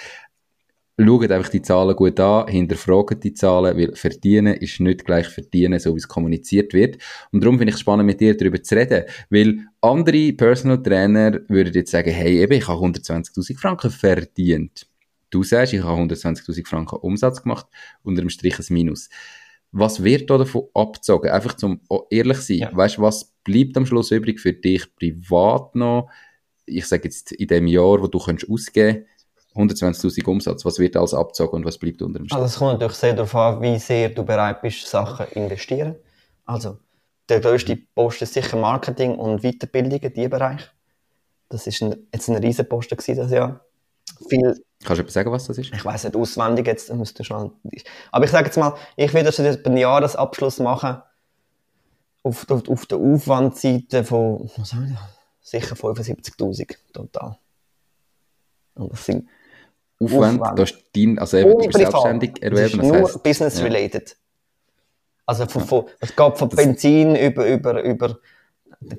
[0.99, 5.79] schaut einfach die Zahlen gut an, hinterfragt die Zahlen, weil verdienen ist nicht gleich verdienen,
[5.81, 6.99] so wie es kommuniziert wird.
[7.33, 11.41] Und darum finde ich es spannend, mit dir darüber zu reden, weil andere Personal Trainer
[11.49, 14.87] würden jetzt sagen, hey, eben, ich habe 120.000 Franken verdient.
[15.31, 17.67] Du sagst, ich habe 120.000 Franken Umsatz gemacht,
[18.05, 19.09] unter dem Strich ein Minus.
[19.73, 21.31] Was wird da davon abgezogen?
[21.31, 22.59] Einfach zum ehrlich sein.
[22.59, 22.77] Ja.
[22.77, 26.09] Weißt du, was bleibt am Schluss übrig für dich privat noch?
[26.67, 29.07] Ich sage jetzt in dem Jahr, wo du kannst ausgeben
[29.55, 32.37] 120.000 Umsatz, was wird alles abgezogen und was bleibt unter dem Strich?
[32.37, 35.97] Also es kommt natürlich sehr darauf an, wie sehr du bereit bist, Sachen zu investieren.
[36.45, 36.79] Also
[37.29, 40.62] der grösste Post ist sicher Marketing und Weiterbildung in diesem Bereich.
[41.49, 43.61] Das ist ein, jetzt ein riesen Posten gewesen, das Jahr.
[44.29, 45.73] Viel, Kannst du etwas sagen, was das ist?
[45.73, 47.53] Ich weiß nicht auswendig jetzt, müsste schon.
[48.11, 51.01] Aber ich sage jetzt mal, ich werde jetzt einen Jahresabschluss machen
[52.23, 54.99] auf, auf, auf der Aufwandseite von was sagen wir,
[55.40, 57.38] sicher 75.000 total.
[58.75, 59.29] Und das sind
[60.01, 60.59] Aufwand, Aufwand.
[60.59, 62.79] das ist dein, also eben, du bist selbstständig erwerben.
[62.79, 64.09] Das ist nur business-related.
[64.11, 64.17] Ja.
[65.27, 68.19] Also von, von, es geht von Benzin über, über, über,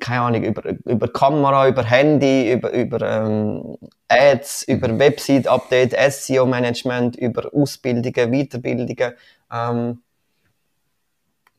[0.00, 3.76] keine Ahnung, über, über Kamera, über Handy, über, über ähm,
[4.08, 4.74] Ads, mhm.
[4.74, 9.12] über Website-Update, SEO-Management, über Ausbildungen, Weiterbildungen,
[9.52, 10.02] ähm,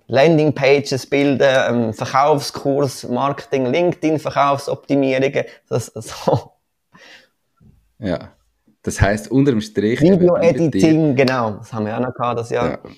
[0.07, 6.51] Landingpages bilden, ähm, Verkaufskurs, Marketing, LinkedIn-Verkaufsoptimierungen, das, so.
[7.99, 8.31] Ja.
[8.83, 10.01] Das heißt unter dem Strich.
[10.01, 11.57] Video-Editing, genau.
[11.57, 12.83] Das haben wir auch noch gehabt, das Jahr.
[12.83, 12.91] Ja.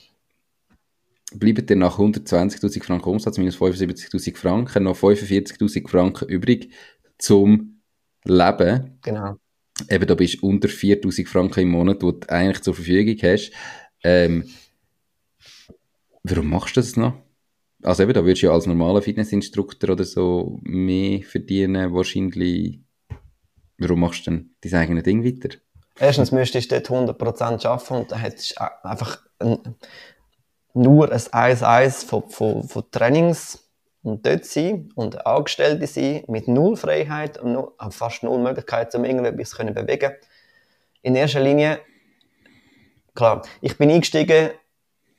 [1.36, 6.72] Bleibt dir nach 120.000 Franken Umsatz minus 75.000 Franken noch 45.000 Franken übrig
[7.18, 7.82] zum
[8.24, 8.98] Leben.
[9.02, 9.36] Genau.
[9.90, 13.52] Eben, da bist du unter 4.000 Franken im Monat, die du eigentlich zur Verfügung hast.
[14.04, 14.46] Ähm,
[16.24, 17.14] warum machst du das noch?
[17.84, 22.82] Also eben, da würdest du ja als normaler Fitnessinstruktor oder so mehr verdienen, wahrscheinlich.
[23.78, 25.58] Warum machst du denn dein eigenes Ding weiter?
[26.00, 29.76] Erstens müsstest du dort 100% arbeiten und dann hättest du einfach ein,
[30.74, 33.70] nur ein 1-1 von, von, von Trainings
[34.02, 39.04] und dort sein und Angestellte sein mit null Freiheit und nur, fast null Möglichkeit, um
[39.04, 40.14] irgendetwas zu bewegen.
[41.02, 41.80] In erster Linie,
[43.14, 44.52] klar, ich bin eingestiegen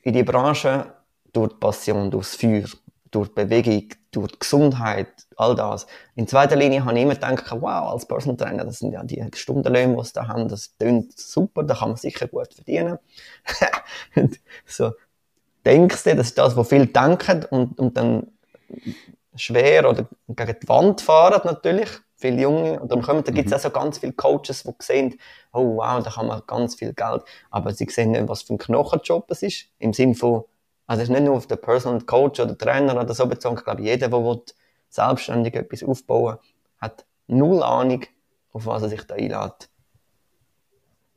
[0.01, 0.93] in die Branche
[1.31, 2.63] durch die Passion, durch das Feuer.
[3.11, 5.87] durch Bewegung, durch Gesundheit, all das.
[6.15, 9.25] In zweiter Linie habe ich immer gedacht, wow, als Personal Trainer, das sind ja die
[9.33, 12.99] Stundenlöhne, die sie da haben, das klingt super, da kann man sicher gut verdienen.
[14.65, 14.91] so,
[15.65, 18.27] denkst du, das ist das, was viele denken und, und dann
[19.35, 22.79] schwer oder gegen die Wand fahren natürlich, viele Junge.
[22.79, 23.57] Und dann kommen, da gibt es mhm.
[23.57, 25.19] auch so ganz viele Coaches, die sehen,
[25.53, 28.57] oh wow, da kann man ganz viel Geld, aber sie sehen nicht, was für ein
[28.57, 30.43] Knochenjob es ist, im Sinne von,
[30.91, 33.63] also es ist nicht nur auf den Personal Coach oder Trainer oder so bezogen, ich
[33.63, 34.41] glaube, jeder, der
[34.89, 36.37] selbstständig etwas aufbauen
[36.79, 38.03] hat null Ahnung,
[38.51, 39.69] auf was er sich da einlädt.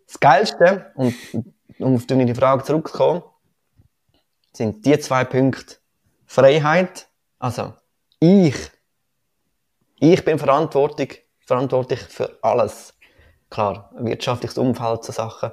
[0.06, 1.16] Das Geilste, und
[1.80, 3.24] um auf die Frage zurückzukommen,
[4.52, 5.74] sind die zwei Punkte
[6.24, 7.08] Freiheit,
[7.40, 7.74] also
[8.20, 8.54] ich,
[9.98, 12.94] ich bin verantwortlich, verantwortlich für alles.
[13.50, 15.50] Klar, wirtschaftliches Umfeld, so Sachen.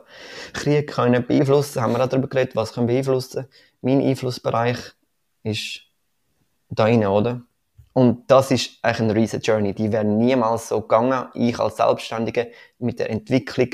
[0.54, 3.48] Krieg können beeinflussen, haben wir auch darüber geredet, was können beeinflussen.
[3.82, 4.78] Mein Einflussbereich
[5.44, 5.82] ist
[6.70, 7.42] da rein, oder?
[7.94, 9.74] Und das ist eigentlich eine riesen Journey.
[9.74, 13.70] Die wäre niemals so gegangen, ich als Selbstständige mit der Entwicklung,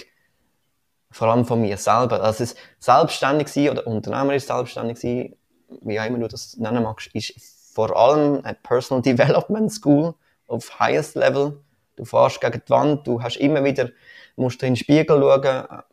[1.12, 2.24] vor allem von mir selber.
[2.24, 5.36] Also es selbstständig sein oder unternehmerisch selbstständig sein,
[5.82, 10.16] wie auch immer du das nennen magst, ist vor allem eine Personal Development School
[10.48, 11.60] auf highest level.
[11.96, 13.90] Du fährst gegen die Wand, du hast immer wieder,
[14.36, 15.84] musst in den Spiegel schauen.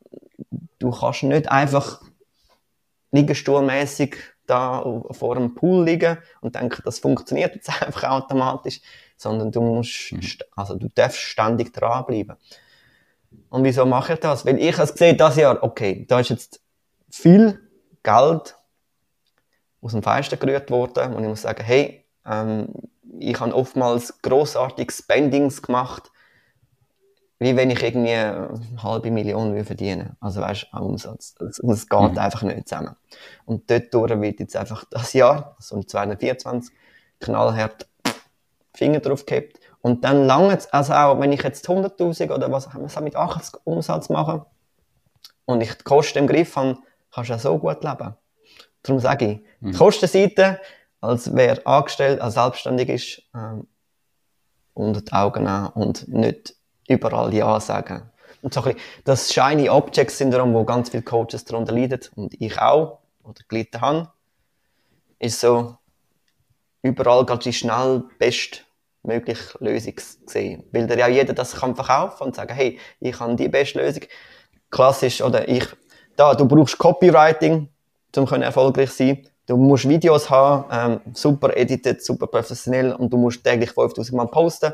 [0.79, 2.01] Du kannst nicht einfach
[3.15, 8.81] liegestuhlmäßig da vor einem Pool liegen und denken, das funktioniert jetzt einfach automatisch,
[9.17, 10.21] sondern du musst, mhm.
[10.55, 12.37] also du darfst ständig dranbleiben.
[13.49, 14.45] Und wieso mache ich das?
[14.45, 16.61] Weil ich habe gesehen, das Jahr, okay, da ist jetzt
[17.11, 17.61] viel
[18.03, 18.57] Geld
[19.81, 22.69] aus dem Fenster gerührt worden und ich muss sagen, hey, ähm,
[23.19, 26.11] ich habe oftmals großartige Spendings gemacht,
[27.45, 28.49] wie wenn ich irgendwie eine
[28.83, 31.35] halbe Million verdienen Also weißt du, Umsatz.
[31.47, 32.19] Es, es geht mhm.
[32.19, 32.97] einfach nicht zusammen.
[33.45, 36.75] Und dort wird jetzt einfach das Jahr, also 2024,
[37.21, 37.87] knallhart
[38.73, 39.61] Finger drauf gehabt.
[39.83, 43.61] Und dann lange, also auch wenn ich jetzt 100.000 oder was haben wir mit 80
[43.65, 44.43] Umsatz machen
[45.45, 46.79] und ich die Kosten im Griff habe,
[47.13, 48.17] kannst du ja so gut leben.
[48.83, 49.73] Darum sage ich, mhm.
[49.73, 50.61] die Kostenseite,
[51.03, 53.67] als wer angestellt, als selbstständig ist, ähm,
[54.73, 56.57] unter die Augen nehmen und nicht
[56.89, 58.11] überall Ja sagen.
[58.43, 62.35] Und so ein bisschen das Shiny Object Syndrom, wo ganz viele Coaches darunter leiden und
[62.41, 64.11] ich auch, oder gelitten habe,
[65.19, 65.77] ist so,
[66.85, 69.95] überall ganz schnell bestmögliche Lösung
[70.27, 70.65] sehen.
[70.71, 74.03] Weil ja jeder das kann verkaufen und sagen, hey, ich habe die beste Lösung.
[74.71, 75.67] Klassisch, oder ich,
[76.15, 77.69] da, du brauchst Copywriting,
[78.17, 79.27] um erfolgreich zu sein.
[79.47, 84.27] Du musst Videos haben, ähm, super edited, super professionell und du musst täglich 5000 Mal
[84.27, 84.73] posten.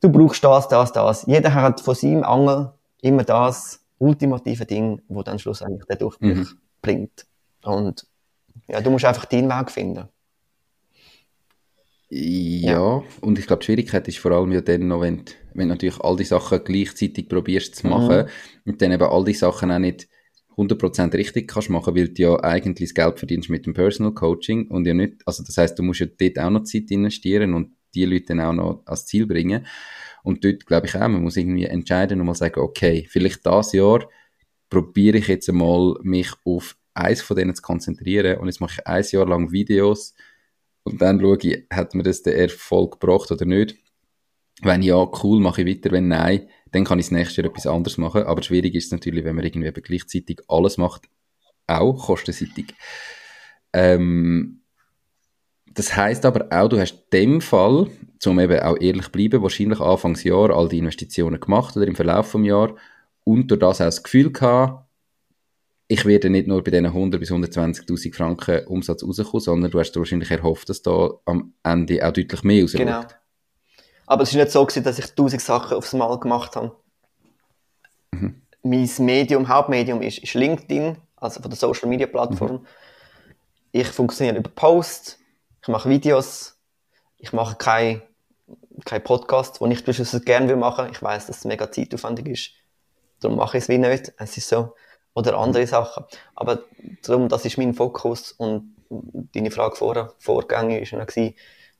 [0.00, 1.24] Du brauchst das, das, das.
[1.26, 6.48] Jeder hat von seinem Angel immer das ultimative Ding, wo dann schlussendlich der Durchbruch mhm.
[6.80, 7.26] bringt.
[7.62, 8.06] Und
[8.66, 10.08] ja, du musst einfach deinen Weg finden.
[12.12, 15.68] Ja, ja, und ich glaube, die Schwierigkeit ist vor allem ja dann noch, wenn, wenn
[15.68, 18.72] du natürlich all die Sachen gleichzeitig probierst zu machen mhm.
[18.72, 20.08] und dann eben all die Sachen auch nicht
[20.56, 24.68] 100% richtig kannst machen, weil du ja eigentlich das Geld verdienst mit dem Personal Coaching
[24.68, 27.76] und ja nicht, also das heißt, du musst ja dort auch noch Zeit investieren und
[27.94, 29.66] die Leute dann auch noch ans Ziel bringen.
[30.22, 33.72] Und dort glaube ich auch, man muss irgendwie entscheiden und mal sagen, okay, vielleicht das
[33.72, 34.08] Jahr
[34.68, 38.86] probiere ich jetzt einmal mich auf eins von denen zu konzentrieren und jetzt mache ich
[38.86, 40.14] ein Jahr lang Videos
[40.82, 43.76] und dann schaue ich, hat mir das den Erfolg gebracht oder nicht.
[44.62, 45.90] Wenn ja, cool, mache ich weiter.
[45.90, 48.24] Wenn nein, dann kann ich das nächste Jahr etwas anderes machen.
[48.24, 51.08] Aber schwierig ist es natürlich, wenn man irgendwie gleichzeitig alles macht,
[51.66, 52.74] auch kostenseitig.
[53.72, 54.59] Ähm,
[55.80, 57.86] das heißt aber auch, du hast in dem Fall,
[58.18, 62.44] zum eben auch ehrlich bleiben, wahrscheinlich Anfangsjahr all die Investitionen gemacht oder im Verlauf des
[62.44, 62.74] Jahres
[63.24, 64.84] und durch das auch das Gefühl gehabt,
[65.88, 69.96] ich werde nicht nur bei diesen 100 bis 120.000 Franken Umsatz rauskommen, sondern du hast
[69.96, 72.84] wahrscheinlich erhofft, dass da am Ende auch deutlich mehr rauskommt.
[72.84, 73.00] Genau.
[74.06, 76.76] Aber es war nicht so, gewesen, dass ich tausend Sachen aufs Mal gemacht habe.
[78.12, 78.42] Mhm.
[78.62, 82.52] Mein Medium, Hauptmedium ist, ist LinkedIn, also von der Social Media Plattform.
[82.52, 82.66] Mhm.
[83.72, 85.19] Ich funktioniere über Posts,
[85.62, 86.58] ich mache Videos,
[87.18, 88.02] ich mache kein,
[88.84, 90.92] kein Podcast, wo ich beispielsweise gerne machen will.
[90.92, 92.50] Ich weiß, dass es mega zeitaufwendig ist.
[93.20, 94.12] Darum mache ich es wie nicht.
[94.16, 94.74] Es ist so.
[95.14, 96.04] Oder andere Sachen.
[96.34, 96.64] Aber
[97.02, 98.32] darum, das ist mein Fokus.
[98.32, 101.34] Und deine Frage vor, vorgängig war noch,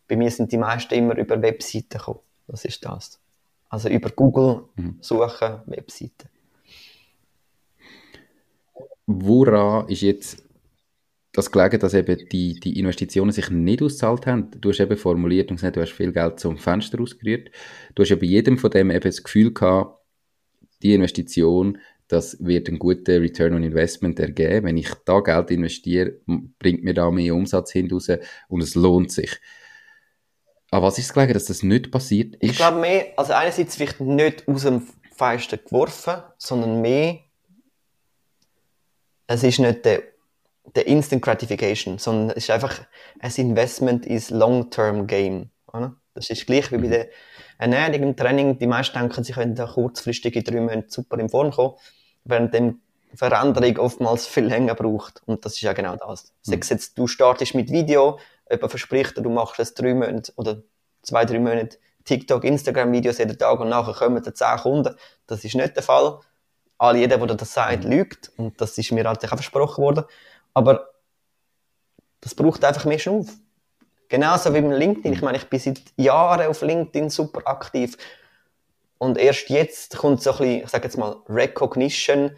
[0.09, 2.21] bei mir sind die meisten immer über Webseiten gekommen.
[2.49, 3.21] Das ist das.
[3.69, 4.99] Also über Google mhm.
[5.01, 6.29] suchen, Webseiten.
[9.07, 10.43] Woran ist jetzt
[11.33, 14.51] das gelegen, dass eben die, die Investitionen sich nicht ausgezahlt haben?
[14.61, 17.51] Du hast eben formuliert und gesagt, du hast viel Geld zum Fenster ausgerührt.
[17.95, 20.01] Du hast ja bei jedem von dem eben das Gefühl gehabt,
[20.83, 24.67] die Investition, das wird einen guten Return on Investment ergeben.
[24.67, 26.21] Wenn ich da Geld investiere,
[26.59, 28.09] bringt mir da mehr Umsatz hinaus
[28.49, 29.39] und es lohnt sich.
[30.73, 32.51] Aber was ist es gelegen, dass das nicht passiert ist?
[32.51, 34.83] Ich glaube mehr, also einerseits vielleicht nicht aus dem
[35.17, 37.21] Fenster geworfen, sondern mehr,
[39.27, 40.03] es ist nicht der,
[40.75, 42.81] der Instant Gratification, sondern es ist einfach
[43.19, 45.51] ein Investment ins Long-Term Game.
[45.73, 45.97] Oder?
[46.15, 46.91] Das ist gleich wie bei mhm.
[46.91, 47.09] der
[47.59, 48.59] Ernährung im Training.
[48.59, 51.75] Die meisten denken, sie können da kurzfristig in drei Monaten super in Form kommen,
[52.25, 52.81] während dem
[53.15, 55.23] Veränderung oftmals viel länger braucht.
[55.27, 56.33] Und das ist ja genau das.
[56.47, 56.53] Mhm.
[56.53, 58.19] Sag jetzt, du startest mit Video,
[58.51, 60.63] jemand verspricht dir, du machst es drei Monate oder
[61.03, 64.95] zwei, drei Monate TikTok, Instagram-Videos jeden Tag und nachher kommen da zehn Kunden.
[65.27, 66.21] Das ist nicht der Fall.
[66.79, 67.91] All jeder, der das sagt, mhm.
[67.91, 68.33] lügt.
[68.37, 70.05] Und das ist mir halt auch versprochen worden.
[70.55, 70.89] Aber
[72.21, 73.29] das braucht einfach mehr Schnuff.
[74.09, 75.13] Genauso wie mit LinkedIn.
[75.13, 77.97] Ich meine, ich bin seit Jahren auf LinkedIn super aktiv.
[78.99, 82.33] Und erst jetzt kommt so ein bisschen, ich sage jetzt mal, Recognition.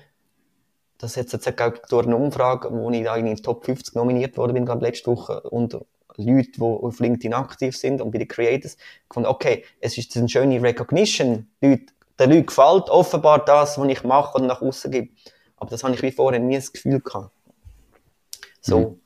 [0.99, 1.55] Das ist jetzt
[1.91, 5.11] durch eine Umfrage, wo ich da in die Top 50 nominiert worden bin, gerade letzte
[5.11, 5.73] Woche, und
[6.17, 8.77] Leute, die auf LinkedIn aktiv sind und bei den Creators,
[9.09, 11.49] gefunden, okay, es ist eine schöne Recognition.
[11.61, 11.87] Leute,
[12.21, 15.09] den Leuten gefällt offenbar das, was ich mache und nach außen gebe.
[15.57, 17.31] Aber das habe ich wie vorher nie das Gefühl gehabt.
[18.63, 18.81] So.
[18.81, 18.99] Mhm.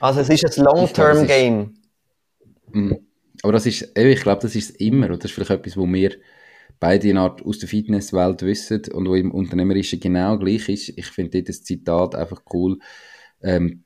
[0.00, 1.74] Also es ist ein Long-Term-Game.
[2.72, 2.98] Mhm.
[3.42, 5.10] Aber das ist, ich glaube, das ist immer.
[5.10, 6.16] Und das ist vielleicht etwas, wo wir
[6.78, 10.90] beide in Art aus der Fitnesswelt wissen und wo im Unternehmerischen genau gleich ist.
[10.96, 12.78] Ich finde das Zitat einfach cool.
[13.42, 13.84] Ähm,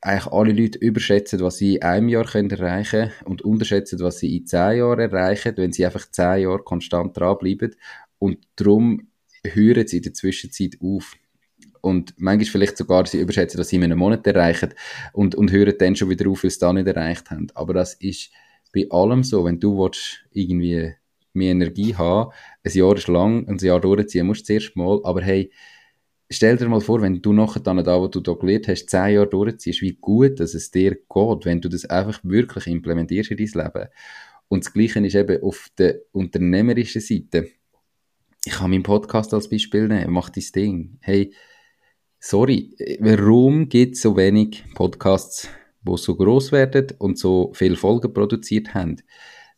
[0.00, 4.18] eigentlich alle Leute überschätzen, was sie in einem Jahr können erreichen können und unterschätzen, was
[4.18, 7.74] sie in zehn Jahren erreichen, wenn sie einfach zehn Jahre konstant dranbleiben.
[8.18, 9.08] Und darum
[9.44, 11.14] hören sie in der Zwischenzeit auf
[11.80, 14.74] und manchmal vielleicht sogar sie überschätzen, dass sie in einem Monat erreichen
[15.12, 17.48] und, und hören dann schon wieder auf, weil sie da nicht erreicht haben.
[17.54, 18.30] Aber das ist
[18.72, 20.92] bei allem so, wenn du willst, irgendwie
[21.32, 22.32] mehr Energie haben,
[22.64, 25.50] ein Jahr ist lang, ein Jahr durchziehen musst du zuerst mal, aber hey,
[26.30, 29.14] stell dir mal vor, wenn du nachher dann da, wo du da gelernt hast, zehn
[29.14, 33.36] Jahre durchziehst, wie gut dass es dir geht, wenn du das einfach wirklich implementierst in
[33.36, 33.88] dein Leben.
[34.48, 37.48] Und das Gleiche ist eben auf der unternehmerischen Seite.
[38.44, 40.98] Ich kann meinen Podcast als Beispiel nehmen, mach dein Ding.
[41.00, 41.32] Hey,
[42.22, 45.48] Sorry, warum gibt es so wenig Podcasts,
[45.82, 48.96] wo so groß werden und so viele Folgen produziert haben?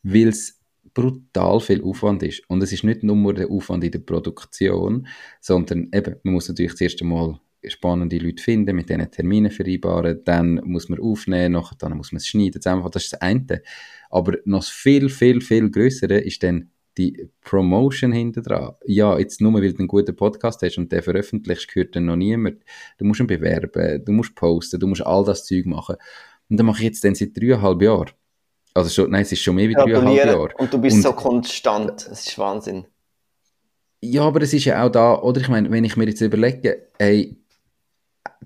[0.04, 0.60] Weil es
[0.94, 2.48] brutal viel Aufwand ist.
[2.48, 5.08] Und es ist nicht nur der Aufwand in der Produktion,
[5.40, 10.60] sondern eben, man muss natürlich zuerst einmal spannende Leute finden, mit denen Termine vereinbaren, dann
[10.64, 13.62] muss man aufnehmen, nachher dann muss man es schneiden, das ist das eine.
[14.08, 18.74] Aber noch viel, viel, viel größere ist dann die Promotion hinter dran.
[18.84, 22.16] Ja, jetzt nur, weil du einen guten Podcast hast und der veröffentlicht, gehört dann noch
[22.16, 22.62] niemand.
[22.98, 25.96] Du musst ihn bewerben, du musst posten, du musst all das Zeug machen.
[26.48, 28.10] Und dann mache ich jetzt dann seit dreieinhalb Jahren.
[28.74, 30.48] Also schon, nein, es ist schon mehr wie dreieinhalb Jahre.
[30.58, 32.08] Und du bist und, so konstant.
[32.10, 32.86] Es ist Wahnsinn.
[34.00, 36.88] Ja, aber es ist ja auch da, oder ich meine, wenn ich mir jetzt überlege,
[36.98, 37.38] ey,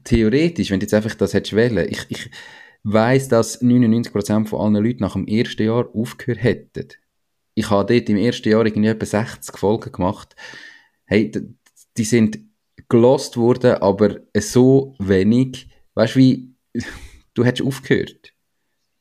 [0.04, 2.30] theoretisch, wenn du jetzt einfach das hättest wählen, ich, ich
[2.82, 6.88] weiss, dass 99% von allen Leuten nach dem ersten Jahr aufgehört hätten
[7.56, 10.36] ich habe dort im ersten Jahr irgendwie etwa 60 Folgen gemacht.
[11.06, 11.32] Hey,
[11.96, 12.38] die sind
[12.88, 16.54] gelost worden, aber so wenig, weißt du, wie,
[17.34, 18.34] du hättest aufgehört.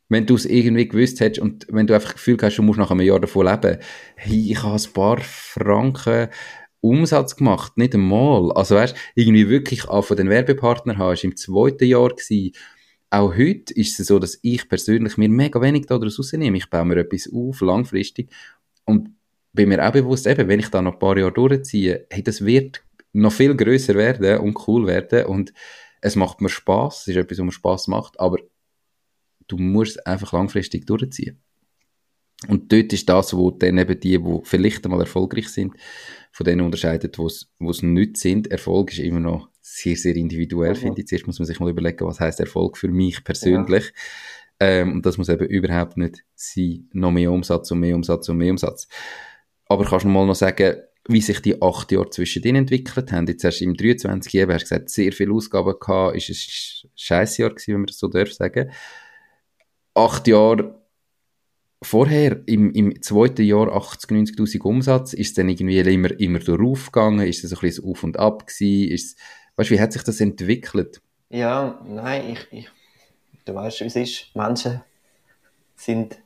[0.08, 2.80] Wenn du es irgendwie gewusst hättest und wenn du einfach das Gefühl hast, du musst
[2.80, 3.78] nach einem Jahr davon leben,
[4.16, 6.30] hey, ich habe ein paar Franken
[6.80, 8.52] Umsatz gemacht, nicht einmal.
[8.54, 12.54] Also weißt, irgendwie wirklich auch von den Werbepartnern hast, im zweiten Jahr gewesen,
[13.16, 16.58] auch heute ist es so, dass ich persönlich mir mega wenig daraus rausnehme.
[16.58, 18.30] Ich baue mir etwas auf, langfristig.
[18.84, 19.10] Und
[19.54, 22.44] bin mir auch bewusst, eben, wenn ich da noch ein paar Jahre durchziehe, hey, das
[22.44, 25.26] wird noch viel größer werden und cool werden.
[25.28, 25.54] Und
[26.02, 27.02] es macht mir Spaß.
[27.02, 28.20] Es ist etwas, was mir Spaß macht.
[28.20, 28.38] Aber
[29.48, 31.42] du musst einfach langfristig durchziehen.
[32.50, 35.74] Und dort ist das, wo dann eben die, die vielleicht einmal erfolgreich sind,
[36.34, 38.48] von denen unterscheidet, wo es nicht sind.
[38.48, 40.78] Erfolg ist immer noch sehr, sehr individuell, mhm.
[40.78, 41.08] finde ich.
[41.08, 43.86] Zuerst muss man sich mal überlegen, was heißt Erfolg für mich persönlich.
[44.62, 44.68] Ja.
[44.68, 48.38] Ähm, und das muss eben überhaupt nicht sein, noch mehr Umsatz und mehr Umsatz und
[48.38, 48.88] mehr Umsatz.
[49.66, 50.76] Aber kannst du mal noch sagen,
[51.08, 53.26] wie sich die acht Jahre zwischen denen entwickelt haben?
[53.26, 57.38] Jetzt hast du im 23 Jahr, hast gesagt, sehr viele Ausgaben gehabt, ist ein scheiß
[57.38, 58.70] Jahr gewesen, wenn man das so darf sagen.
[59.96, 60.80] Acht Jahre
[61.82, 66.92] vorher, im, im zweiten Jahr 80, 90.000 Umsatz, ist es dann irgendwie immer, immer darauf
[66.92, 67.28] gegangen?
[67.28, 68.92] Ist es ein bisschen Auf und Ab gewesen?
[68.92, 69.20] Ist
[69.56, 71.02] weißt, wie hat sich das entwickelt?
[71.30, 72.70] Ja, nein, ich, ich
[73.46, 74.36] du weißt, wie es ist.
[74.36, 74.82] Menschen
[75.76, 76.18] sind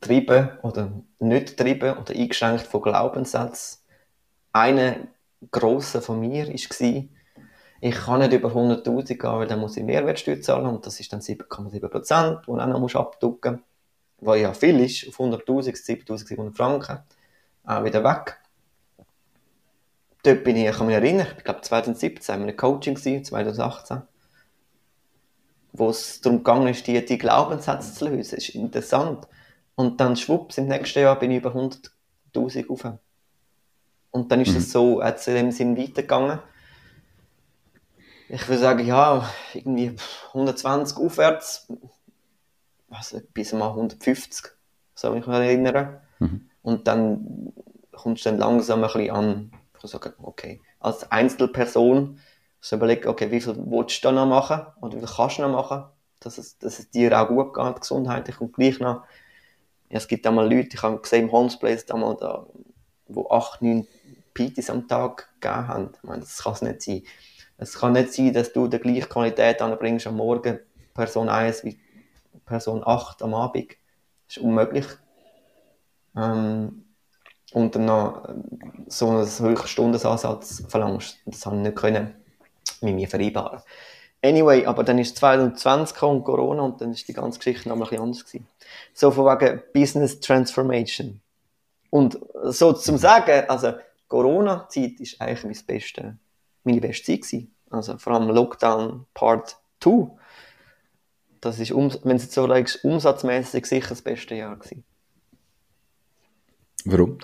[0.00, 3.80] getrieben oder nicht getrieben oder eingeschränkt von Glaubenssätzen.
[4.52, 5.08] Eine
[5.50, 7.04] grosse von mir war,
[7.82, 11.12] ich kann nicht über 100'000 gehen, weil dann muss ich Mehrwertsteuer zahlen und das ist
[11.12, 13.64] dann 7,7 Prozent, die du auch noch abdrücken musst
[14.18, 16.98] was ja viel ist, auf 100'000, 7'700 Franken,
[17.64, 18.38] auch wieder weg.
[20.26, 24.02] Dort bin ich, ich kann mich erinnern, ich glaube 2017, in einem Coaching gewesen, 2018,
[25.72, 28.36] wo es darum gegangen ist, die, die Glaubenssätze zu lösen.
[28.36, 29.28] Das ist interessant.
[29.74, 32.98] Und dann schwupps, im nächsten Jahr bin ich über 100'000 auf.
[34.10, 34.56] Und dann ist mhm.
[34.56, 36.38] es so, hat es in dem Sinn weitergegangen.
[38.28, 39.94] Ich würde sagen, ja, irgendwie
[40.28, 41.68] 120 aufwärts,
[42.90, 44.46] also bis mal 150,
[44.94, 46.00] so ich mich erinnern.
[46.18, 46.48] Mhm.
[46.62, 47.52] Und dann
[47.92, 49.52] kommst du dann langsam ein bisschen an,
[49.82, 52.20] ich sagen, okay, als Einzelperson,
[52.60, 55.52] so überlegen, okay, wie viel willst du noch machen oder wie viel kannst du noch
[55.52, 55.84] machen,
[56.20, 59.04] dass es, dass es dir auch gut geht, gesundheitlich und gleich noch.
[59.88, 62.46] Ja, es gibt einmal Leute, ich habe gesehen im Homesplace, einmal da,
[63.08, 63.86] wo 8, 9
[64.34, 65.90] PTs am Tag gegeben haben.
[65.94, 67.02] Ich meine, das kann es nicht sein.
[67.58, 70.58] Es kann nicht sein, dass du die gleiche Qualität anbringst am Morgen,
[70.92, 71.78] Person 1 wie
[72.44, 73.76] Person 8 am Abend.
[74.26, 74.86] Das ist unmöglich.
[76.16, 76.85] Ähm,
[77.52, 78.28] und dann noch
[78.88, 81.18] so einen hohen Stundenansatz verlangst.
[81.26, 82.14] Das habe ich nicht können
[82.80, 83.62] mit mir vereinbaren.
[84.22, 87.80] Anyway, aber dann ist 2020 und Corona und dann ist die ganze Geschichte noch ein
[87.80, 88.48] bisschen anders gewesen.
[88.92, 91.20] So von wegen Business Transformation.
[91.90, 93.74] Und so zum Sagen, also
[94.08, 96.18] Corona-Zeit ist eigentlich mein beste,
[96.64, 97.54] meine beste Zeit gewesen.
[97.70, 100.10] Also vor allem Lockdown Part 2.
[101.40, 104.84] Das ist, wenn es jetzt so legst, umsatzmäßig sicher das beste Jahr gewesen.
[106.84, 107.18] Warum?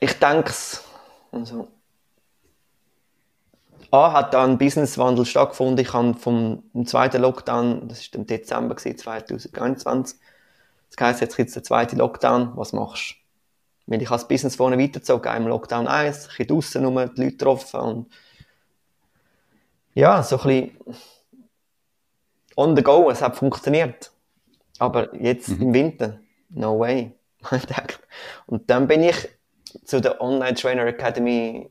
[0.00, 0.84] Ich denke es.
[1.32, 1.68] Also,
[3.90, 5.78] A hat da ein Businesswandel stattgefunden.
[5.78, 10.18] Ich habe vom zweiten Lockdown, das war im Dezember 2021,
[10.90, 12.56] das heisst, jetzt gibt es den zweiten Lockdown.
[12.56, 13.14] Was machst du?
[13.86, 17.80] Wenn ich als Business vorne weitergezogen, im Lockdown 1, ich draußen nur die Leute getroffen
[17.80, 18.12] und
[19.94, 20.96] ja, so ein bisschen
[22.56, 24.10] on the go, es hat funktioniert.
[24.78, 25.62] Aber jetzt mhm.
[25.62, 26.20] im Winter,
[26.50, 27.14] no way.
[28.46, 29.28] und dann bin ich
[29.84, 31.70] zu der Online Trainer Academy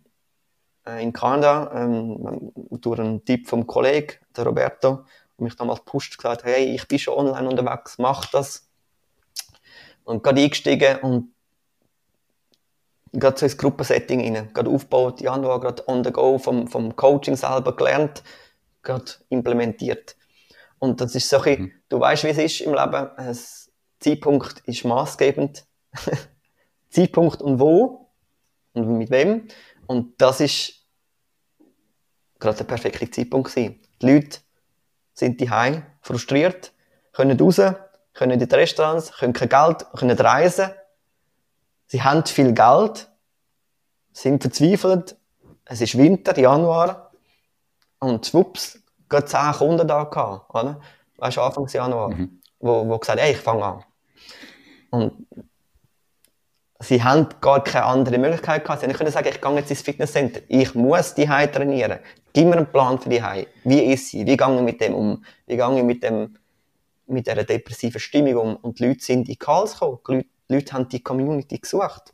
[0.87, 5.05] äh, in Kanada ähm, durch einen Tipp vom Kollegen, der Roberto,
[5.37, 8.67] und mich damals gepusht gesagt, hey, ich bin schon online unterwegs, mach das.
[10.03, 11.33] Und gerade eingestiegen und
[13.11, 17.35] gerade so ins Gruppensetting rein, gerade aufgebaut, Januar, gerade on the go vom, vom Coaching
[17.35, 18.23] selber gelernt,
[18.83, 20.15] gerade implementiert.
[20.79, 21.71] Und das ist so ein mhm.
[21.89, 23.37] du weißt, wie es ist im Leben, ein
[23.99, 25.65] Zeitpunkt ist maßgebend.
[26.95, 28.09] Zeitpunkt und wo
[28.73, 29.47] und mit wem.
[29.87, 30.85] Und das ist
[32.39, 33.81] gerade der perfekte Zeitpunkt gewesen.
[34.01, 34.39] Die Leute
[35.13, 35.49] sind die
[36.01, 36.73] frustriert,
[37.13, 37.61] können raus,
[38.13, 40.71] können in die Restaurants, können kein Geld, können reisen.
[41.87, 43.09] Sie haben viel Geld,
[44.11, 45.17] sind verzweifelt.
[45.65, 47.11] Es ist Winter, Januar.
[47.99, 48.79] Und schwupps,
[49.09, 50.81] gerade zehn Kunden da gehabt, oder?
[51.17, 52.09] Weißt du, Anfang Januar.
[52.09, 52.41] Mhm.
[52.59, 53.83] Wo, wo gesagt, ey, ich fange an.
[54.91, 55.27] Und
[56.79, 58.81] sie haben gar keine andere Möglichkeit gehabt.
[58.81, 60.41] Sie können sagen, ich gehe jetzt ins Fitnesscenter.
[60.47, 61.99] Ich muss die Hai trainieren.
[62.33, 63.47] Gib mir einen Plan für die Hai.
[63.63, 64.25] Wie ist sie?
[64.25, 65.23] Wie gehe ich mit dem um?
[65.47, 66.35] Wie gehe ich mit dem,
[67.07, 68.55] mit dieser depressiven Stimmung um?
[68.57, 69.99] Und die Leute sind in Calls gekommen.
[70.07, 72.13] Die Leute, die Leute haben die Community gesucht.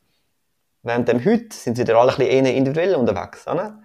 [0.84, 3.82] Während dem heute sind sie da alle ein bisschen eher individuell unterwegs, oder?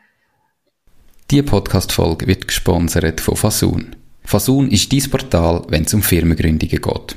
[1.30, 3.96] Diese Podcast-Folge wird gesponsert von Fasun.
[4.24, 7.16] Fasun ist dein Portal, wenn es um Firmengründungen geht.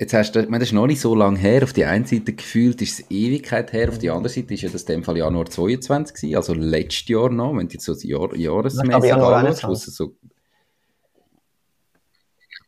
[0.00, 1.62] Jetzt hast du, ich meine, das ist noch nicht so lange her.
[1.62, 4.70] Auf die einen Seite gefühlt ist es Ewigkeit her, auf die andere Seite ist ja
[4.70, 7.94] das in dem Fall Januar 22 gewesen, also letztes Jahr noch, wenn du jetzt so
[7.94, 9.94] die Jahr, Jahresmäßig anschaust.
[9.94, 10.16] So,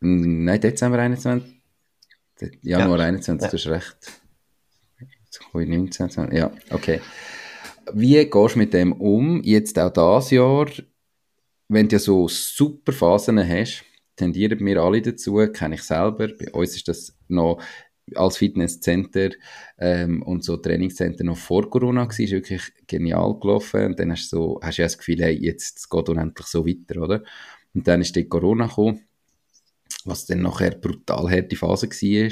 [0.00, 1.62] nein, Dezember 21.
[2.60, 3.04] Januar ja.
[3.06, 3.48] 21, ja.
[3.48, 3.96] du hast recht.
[5.54, 7.00] 19, ja, okay.
[7.94, 10.66] Wie gehst du mit dem um, jetzt auch dieses Jahr,
[11.68, 13.84] wenn du ja so super Phasen hast,
[14.22, 16.28] tendieren wir alle dazu, kenne ich selber.
[16.28, 17.60] Bei uns ist das noch
[18.14, 19.30] als Fitnesscenter
[19.78, 23.86] ähm, und so Trainingscenter noch vor Corona war, ist wirklich genial gelaufen.
[23.86, 26.66] Und dann hast du, so, hast du ja das Gefühl, hey, jetzt geht unendlich so
[26.66, 27.22] weiter, oder?
[27.74, 29.00] Und dann ist die Corona gekommen,
[30.04, 32.30] was dann nachher brutal harte Phase war.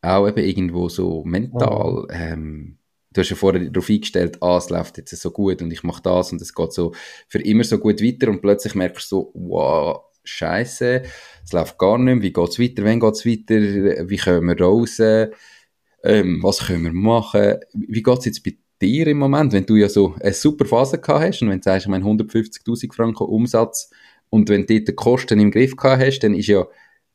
[0.00, 2.04] Auch eben irgendwo so mental.
[2.04, 2.06] Oh.
[2.10, 2.78] Ähm,
[3.12, 6.02] du hast ja vorher darauf eingestellt, ah, es läuft jetzt so gut und ich mache
[6.02, 6.92] das und es geht so
[7.26, 11.02] für immer so gut weiter und plötzlich merkst du so, wow, scheiße,
[11.44, 14.48] es läuft gar nicht mehr, wie geht es weiter, wann geht es weiter, wie kommen
[14.48, 19.52] wir raus, ähm, was können wir machen, wie geht es jetzt bei dir im Moment,
[19.52, 22.04] wenn du ja so eine super Phase gehabt hast und wenn du sagst, ich meine
[22.04, 23.90] 150'000 Franken Umsatz
[24.30, 26.66] und wenn du die Kosten im Griff gehabt hast, dann ist ja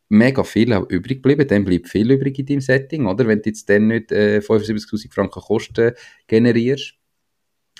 [0.10, 3.28] mega viel auch übrig geblieben, dann bleibt viel übrig in deinem Setting, oder?
[3.28, 5.94] Wenn du jetzt dann nicht äh, 75'000 Franken Kosten
[6.28, 6.96] generierst.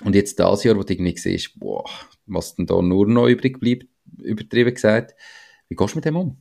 [0.02, 1.84] Und jetzt das Jahr, wo du irgendwie siehst, boah,
[2.26, 3.86] was denn da nur noch übrig bleibt,
[4.18, 5.14] übertrieben gesagt,
[5.68, 6.40] wie gehst du mit dem um?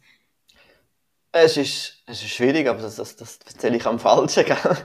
[1.32, 4.46] Es ist, es ist schwierig, aber das, das, das erzähle ich am Falschen.
[4.46, 4.78] Gell?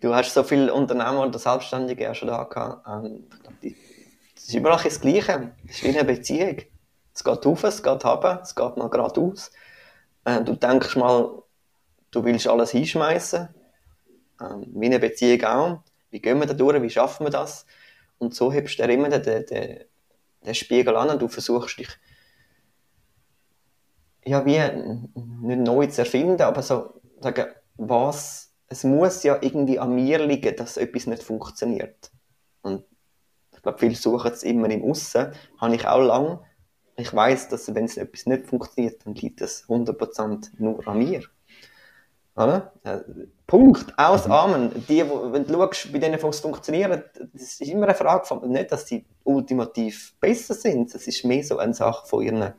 [0.00, 2.86] Du hast so viele Unternehmer oder Selbstständige auch schon da gehabt.
[2.88, 3.26] Ähm,
[4.34, 5.52] das ist immer noch das Gleiche.
[5.68, 6.56] Es ist wie eine Beziehung.
[7.14, 9.50] Es geht auf, es geht runter, es geht mal geradeaus.
[10.24, 11.42] Äh, du denkst mal,
[12.10, 13.48] du willst alles hinschmeißen.
[14.40, 15.82] Ähm, wie eine Beziehung auch.
[16.10, 16.80] Wie gehen wir da durch?
[16.80, 17.66] Wie schaffen wir das?
[18.16, 19.84] Und so hebst du immer den, den,
[20.46, 21.88] den Spiegel an und du versuchst dich
[24.24, 24.58] ja, wie
[25.46, 27.46] nicht neu zu erfinden, aber so sagen,
[27.76, 32.10] was, es muss ja irgendwie an mir liegen, dass etwas nicht funktioniert.
[32.62, 32.84] Und
[33.52, 36.40] ich glaube, viele suchen es immer im Aussen, habe ich auch lange.
[36.96, 41.22] Ich weiß, dass wenn es etwas nicht funktioniert, dann liegt es 100% nur an mir.
[42.36, 42.72] Oder?
[42.84, 43.00] Äh,
[43.46, 43.92] Punkt.
[43.98, 44.32] Aus, mhm.
[44.32, 44.84] Amen.
[44.88, 48.48] Die, wo, wenn du schaust, bei denen es funktioniert, das ist immer eine Frage von,
[48.50, 50.94] nicht, dass sie ultimativ besser sind.
[50.94, 52.52] Es ist mehr so eine Sache von ihren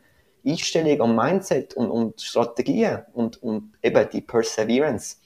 [0.46, 5.18] Einstellung und Mindset und, und Strategien und, und eben die Perseverance.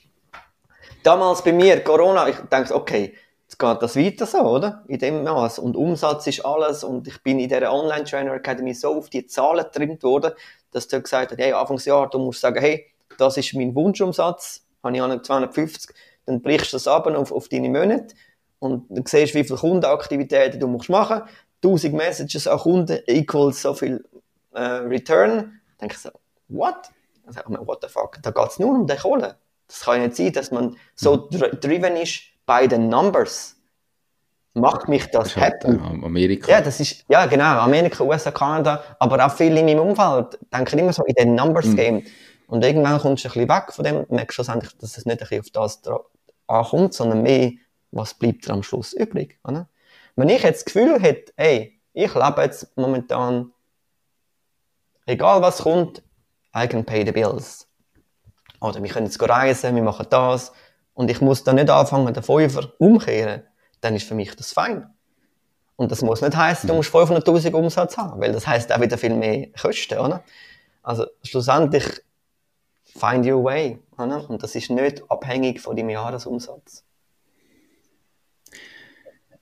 [1.02, 4.84] Damals bei mir, Corona, ich denke, okay, jetzt geht das weiter so, oder?
[4.88, 5.58] In dem Maß.
[5.58, 9.64] Und Umsatz ist alles und ich bin in dieser Online-Trainer Academy so auf die Zahlen
[9.64, 10.32] getrimmt worden,
[10.72, 12.86] dass der gesagt hat, hey, Anfangsjahr, du musst sagen, hey,
[13.18, 15.94] das ist mein Wunschumsatz, habe ich an 250,
[16.26, 18.14] dann brichst du das ab auf, auf deine Monate
[18.58, 21.22] und dann siehst wie viele Kundenaktivitäten du musst machen.
[21.64, 24.04] 1000 Messages an Kunden equals so viel
[24.56, 26.10] äh, Return, denke ich so,
[26.48, 26.90] what?
[27.24, 28.18] Dann sage ich mir, what the fuck?
[28.22, 29.36] Da geht es nur um den Kohle.
[29.68, 31.60] Das kann ja nicht sein, dass man so mhm.
[31.60, 33.56] driven ist by the numbers.
[34.54, 35.66] Macht mich das, das happy?
[35.66, 36.50] Halt, Amerika.
[36.50, 40.78] Ja, das ist, ja, genau, Amerika, USA, Kanada, aber auch viele in meinem Umfeld denken
[40.78, 42.04] immer so in den Numbers mhm.
[42.48, 45.20] Und irgendwann kommst du ein bisschen weg von dem, merkst du schlussendlich, dass es nicht
[45.20, 45.82] ein bisschen auf das
[46.46, 47.50] ankommt, sondern mehr,
[47.90, 49.68] was bleibt am Schluss übrig, oder?
[50.14, 53.52] Wenn ich jetzt das Gefühl hätte, ey, ich lebe jetzt momentan
[55.06, 56.02] egal was kommt,
[56.54, 57.66] I can pay the bills.
[58.60, 60.52] Oder wir können jetzt reisen, wir machen das.
[60.94, 63.42] Und ich muss dann nicht anfangen, den Fünfer umkehren.
[63.80, 64.90] Dann ist für mich das fein.
[65.76, 68.96] Und das muss nicht heißen, du musst 500.000 Umsatz haben, weil das heißt auch wieder
[68.96, 70.24] viel mehr Kosten, oder?
[70.82, 71.84] Also schlussendlich
[72.84, 74.28] find your way, oder?
[74.30, 76.82] Und das ist nicht abhängig von deinem Jahresumsatz.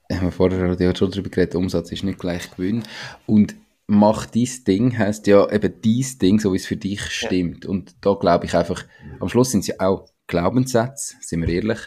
[0.08, 2.82] Wir haben vorher schon darüber geredet, Umsatz ist nicht gleich Gewinn.
[3.26, 3.54] Und
[3.86, 7.64] mach dies Ding heißt ja eben dies Ding, so wie es für dich stimmt.
[7.64, 7.70] Ja.
[7.70, 8.84] Und da glaube ich einfach,
[9.20, 11.80] am Schluss sind es ja auch Glaubenssätze, sind wir ehrlich.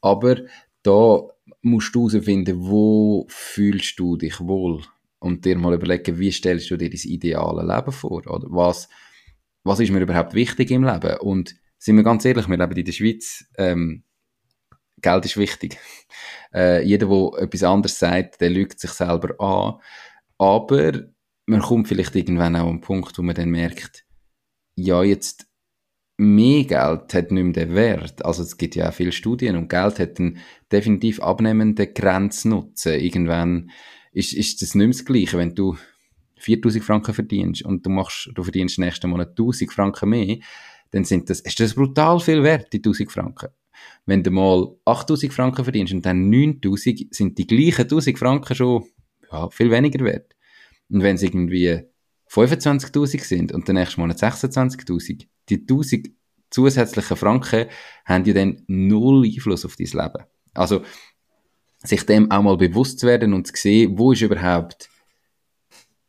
[0.00, 0.36] Aber
[0.82, 1.22] da
[1.62, 4.82] musst du herausfinden, wo fühlst du dich wohl?
[5.18, 8.26] Und dir mal überlegen, wie stellst du dir das ideale Leben vor?
[8.26, 8.88] Oder was,
[9.64, 11.18] was ist mir überhaupt wichtig im Leben?
[11.18, 14.04] Und sind wir ganz ehrlich, wir leben in der Schweiz, ähm,
[15.02, 15.78] Geld ist wichtig.
[16.52, 19.80] Äh, jeder, der etwas anderes sagt, der lügt sich selber an.
[20.36, 20.94] Aber
[21.50, 24.04] man kommt vielleicht irgendwann auch an einen Punkt, wo man dann merkt,
[24.76, 25.46] ja, jetzt
[26.16, 28.24] mehr Geld hat nicht mehr den Wert.
[28.24, 30.38] Also es gibt ja auch viele Studien und Geld hat einen
[30.70, 33.00] definitiv abnehmenden Grenznutzen.
[33.00, 33.70] Irgendwann
[34.12, 35.76] ist, ist das nicht mehr das Gleiche, wenn du
[36.36, 40.36] 4000 Franken verdienst und du machst, du verdienst nächsten Monat 1000 Franken mehr,
[40.92, 43.48] dann sind das, ist das brutal viel wert, die 1000 Franken.
[44.06, 48.84] Wenn du mal 8000 Franken verdienst und dann 9000, sind die gleichen 1000 Franken schon
[49.32, 50.34] ja, viel weniger wert.
[50.90, 51.82] Und wenn es irgendwie
[52.30, 56.10] 25.000 sind und der nächste Monat 26.000, die 1000
[56.50, 57.66] zusätzlichen Franken
[58.04, 60.24] haben ja dann null Einfluss auf dein Leben.
[60.54, 60.82] Also,
[61.78, 64.90] sich dem auch mal bewusst zu werden und zu sehen, wo ist überhaupt,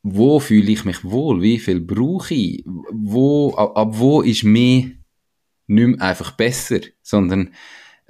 [0.04, 4.92] wo fühle ich mich wohl, wie viel brauche ich, wo, ab, ab wo ist mir
[5.68, 7.54] nicht mehr einfach besser, sondern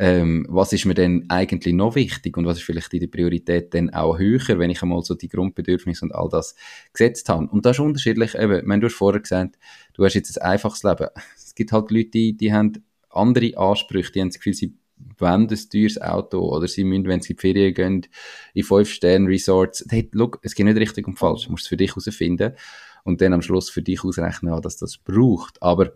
[0.02, 3.72] ähm, was ist mir denn eigentlich noch wichtig und was ist vielleicht in der Priorität
[3.76, 6.56] dann auch höher, wenn ich einmal so die Grundbedürfnisse und all das
[6.92, 7.48] gesetzt habe.
[7.52, 9.60] Und das ist unterschiedlich, eben, wenn du hast vorher gesagt,
[9.94, 11.08] du hast jetzt ein einfaches Leben.
[11.36, 14.74] Es gibt halt Leute, die, die haben andere Ansprüche, die haben das Gefühl, sie
[15.20, 18.08] wollen ein teures Auto oder sie müssen, wenn sie in die Ferien gehen,
[18.56, 21.92] in Fünf-Sterne-Resorts, hey, look, es geht nicht richtig und falsch, du musst es für dich
[21.92, 22.54] herausfinden
[23.04, 25.62] und dann am Schluss für dich ausrechnen, dass das braucht.
[25.62, 25.94] Aber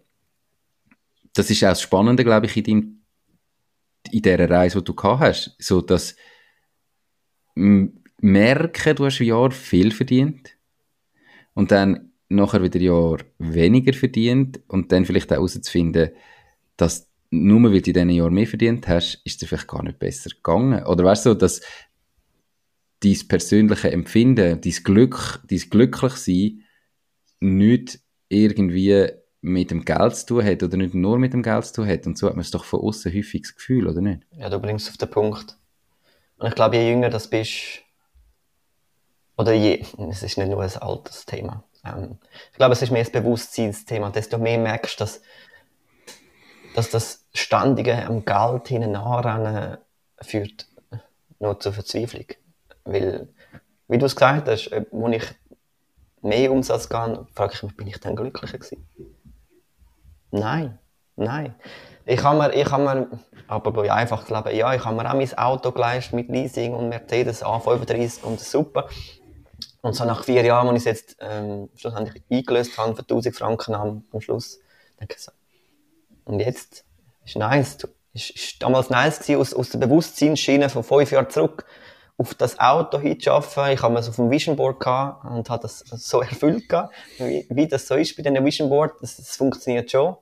[1.33, 3.04] das ist auch das Spannende, glaube ich, in deinem
[4.11, 6.15] in dieser Reise, die du gehabt hast, so dass
[7.55, 10.57] merken, du hast ein Jahr viel verdient
[11.53, 16.11] und dann nachher wieder ein Jahr weniger verdient und dann vielleicht auch herauszufinden,
[16.77, 19.99] dass nur weil du in diesen Jahr mehr verdient hast, ist es vielleicht gar nicht
[19.99, 20.85] besser gegangen.
[20.85, 21.61] Oder weißt du, dass
[23.01, 26.63] dein persönliche Empfinden, dein Glück, dein Glücklichsein
[27.39, 27.99] nicht
[28.29, 29.09] irgendwie
[29.45, 32.05] mit dem Geld zu tun hat oder nicht nur mit dem Geld zu tun hat.
[32.05, 34.21] Und so hat man es doch von außen häufig das Gefühl, oder nicht?
[34.31, 35.57] Ja, du bringst es auf den Punkt.
[36.37, 37.81] Und ich glaube, je jünger das bist,
[39.37, 41.63] oder je, es ist nicht nur ein altes Thema.
[41.85, 42.17] Ähm,
[42.51, 44.09] ich glaube, es ist mehr das Bewusstseinsthema.
[44.09, 45.21] Desto mehr merkst dass,
[46.73, 49.77] dass das ständige am Geld hinein
[50.21, 50.67] führt
[51.39, 52.25] nur zur Verzweiflung.
[52.85, 53.27] Weil,
[53.87, 55.23] wie du es gesagt hast, als ich
[56.21, 58.87] mehr Umsatz gehe, frage ich mich, bin ich dann glücklicher gewesen?
[60.39, 60.77] Nein,
[61.15, 61.55] nein.
[62.05, 63.07] Ich habe mir, ich habe mir,
[63.47, 66.89] aber bei einfach leben, ja, ich habe mir auch mein Auto geleistet mit Leasing und
[66.89, 68.89] Mercedes A35 und super.
[69.81, 73.35] Und so nach vier Jahren, als ich es jetzt ähm, schlussendlich eingelöst habe für 1000
[73.35, 74.59] Franken am, am Schluss,
[74.99, 75.31] denke ich so,
[76.25, 76.83] und jetzt
[77.23, 77.77] ist nice.
[78.13, 81.65] Ist, ist damals nice gewesen, aus, aus der Bewusstseinsschiene von fünf Jahren zurück
[82.17, 83.71] auf das Auto hinzuschaffen.
[83.71, 86.63] Ich habe es auf dem Vision Board gehabt und habe das so erfüllt
[87.17, 88.93] wie, wie das so ist bei diesen Vision Board.
[89.01, 90.15] Das, das funktioniert schon.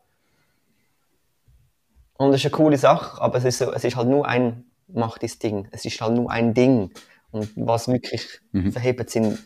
[2.18, 4.66] Und es ist eine coole Sache, aber es ist, so, es ist halt nur ein,
[4.88, 5.68] mach das Ding.
[5.72, 6.92] Es ist halt nur ein Ding.
[7.32, 8.72] Und was wirklich mhm.
[8.72, 9.40] verhebt, sind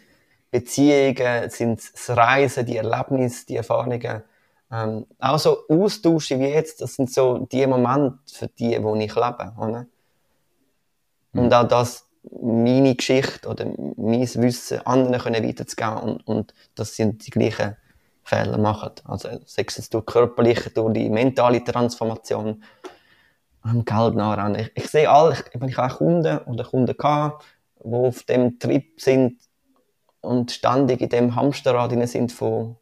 [0.52, 4.24] Beziehungen, sind das Reisen, die Erlebnisse, die Erfahrungen.
[4.70, 9.16] Ähm, auch so Austausche wie jetzt, das sind so die Momente für die, wo ich
[9.16, 9.54] lebe.
[9.58, 9.88] Oder?
[11.32, 11.40] Mhm.
[11.40, 13.66] Und auch das, meine Geschichte oder
[13.96, 17.78] mein Wissen anderen können weiterzugeben und, und das sind die gleichen
[18.28, 18.92] Fehler machen.
[19.06, 22.62] Also, sei es durch körperliche, durch die mentale Transformation,
[23.62, 24.62] am Geld nachrennen.
[24.62, 27.46] Ich, ich sehe alle, ich, ich habe Kunden oder Kunden gehabt,
[27.84, 29.40] die auf dem Trip sind
[30.22, 32.76] und ständig in dem Hamsterrad sind von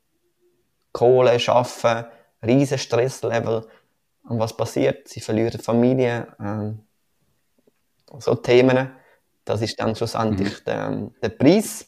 [0.92, 2.08] Kohle, Arbeiten,
[2.44, 3.68] riesen Stresslevel.
[4.28, 5.08] Und was passiert?
[5.08, 6.80] Sie verlieren Familie, ähm,
[8.18, 8.92] so Themen.
[9.44, 10.66] Das ist dann schlussendlich mhm.
[10.66, 11.88] der, der Preis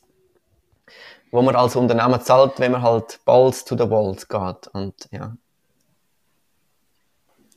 [1.32, 4.67] wo man als Unternehmen zahlt, wenn man halt balls to the walls geht.
[4.73, 5.36] Und ja.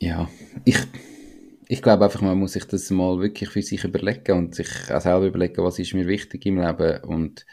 [0.01, 0.29] Ja,
[0.65, 0.79] ich,
[1.69, 5.01] ich glaube einfach, man muss sich das mal wirklich für sich überlegen und sich auch
[5.01, 7.05] selber überlegen, was ist mir wichtig im Leben.
[7.05, 7.47] Und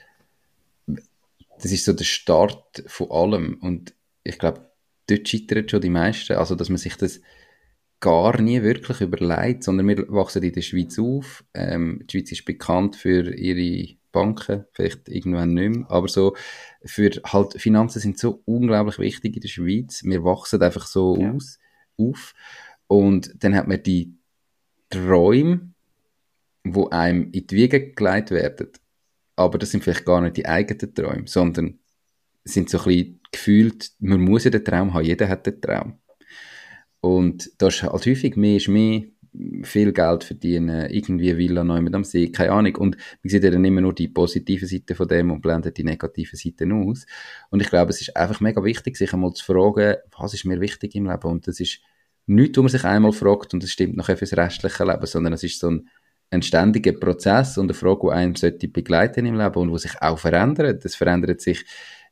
[1.61, 3.57] das ist so der Start von allem.
[3.61, 3.93] Und
[4.23, 4.61] ich glaube,
[5.07, 6.37] dort scheitern schon die meisten.
[6.37, 7.21] Also, dass man sich das
[7.99, 11.43] gar nie wirklich überlegt, sondern wir wachsen in der Schweiz auf.
[11.53, 16.35] Ähm, die Schweiz ist bekannt für ihre Banken, vielleicht irgendwann nicht mehr, aber so
[16.83, 20.03] für halt Finanzen sind so unglaublich wichtig in der Schweiz.
[20.03, 21.31] Wir wachsen einfach so ja.
[21.31, 21.59] aus,
[21.97, 22.33] auf
[22.87, 24.15] und dann hat man die
[24.89, 25.71] Träume,
[26.63, 28.69] wo einem in die Wiege gelegt werden,
[29.35, 31.79] aber das sind vielleicht gar nicht die eigenen Träume, sondern
[32.43, 35.99] sind so ein bisschen gefühlt, man muss ja den Traum haben, jeder hat den Traum.
[37.01, 39.03] Und das ist halt häufig mehr ist mehr,
[39.63, 42.75] viel Geld verdienen, irgendwie Villa neu mit am See, keine Ahnung.
[42.77, 46.35] Und sehen ja dann immer nur die positive Seite von dem und blenden die negative
[46.35, 47.05] Seite aus.
[47.49, 50.59] Und ich glaube, es ist einfach mega wichtig, sich einmal zu fragen, was ist mir
[50.59, 51.27] wichtig im Leben?
[51.27, 51.79] Und das ist
[52.25, 55.43] nichts, wo man sich einmal fragt und das stimmt nachher fürs restliche Leben, sondern es
[55.43, 55.87] ist so ein,
[56.29, 60.01] ein ständiger Prozess und eine Frage, die einem sollte begleiten im Leben und wo sich
[60.01, 60.83] auch verändert.
[60.83, 61.63] Das verändert sich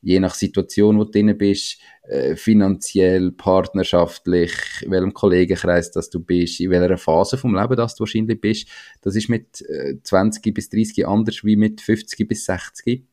[0.06, 4.53] je nach Situation, wo du drin bist, äh, finanziell, partnerschaftlich,
[4.84, 8.68] in welchem Kollegenkreis dass du bist, in welcher Phase vom Leben dass du wahrscheinlich bist,
[9.01, 13.03] das ist mit äh, 20 bis 30 anders wie mit 50 bis 60.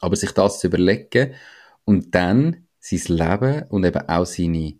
[0.00, 1.34] Aber sich das zu überlegen
[1.84, 4.78] und dann sein Leben und eben auch seine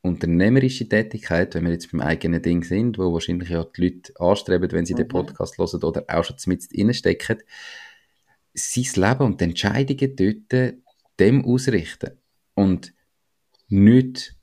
[0.00, 4.72] unternehmerische Tätigkeit, wenn wir jetzt beim eigenen Ding sind, wo wahrscheinlich ja die Leute anstreben,
[4.72, 4.98] wenn sie mhm.
[4.98, 7.42] den Podcast hören oder auch schon mit reinstecken,
[8.58, 10.74] sein Leben und die Entscheidungen dort
[11.18, 12.18] dem ausrichten.
[12.54, 12.92] Und
[13.68, 14.34] nicht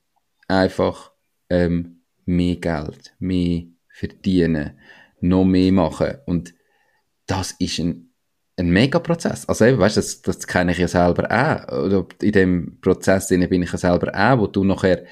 [0.48, 1.12] einfach
[1.50, 4.80] ähm, mehr Geld, mehr verdienen,
[5.20, 6.16] noch mehr machen.
[6.26, 6.54] Und
[7.26, 8.12] das ist ein,
[8.58, 9.48] ein Mega-Prozess.
[9.48, 11.86] Also eben, weißt, das, das kenne ich ja selber auch.
[11.86, 15.06] Oder in dem Prozess bin ich ja selber auch, wo du nachher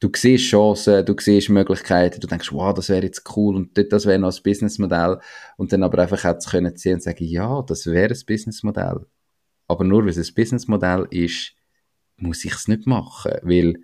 [0.00, 4.06] du siehst Chancen, du siehst Möglichkeiten, du denkst, wow, das wäre jetzt cool und das
[4.06, 5.18] wäre noch ein Businessmodell
[5.56, 9.06] und dann aber einfach hätte können sehen und sagen, ja, das wäre ein Businessmodell.
[9.68, 11.54] Aber nur weil es ein Businessmodell ist,
[12.16, 13.76] muss ich es nicht machen, weil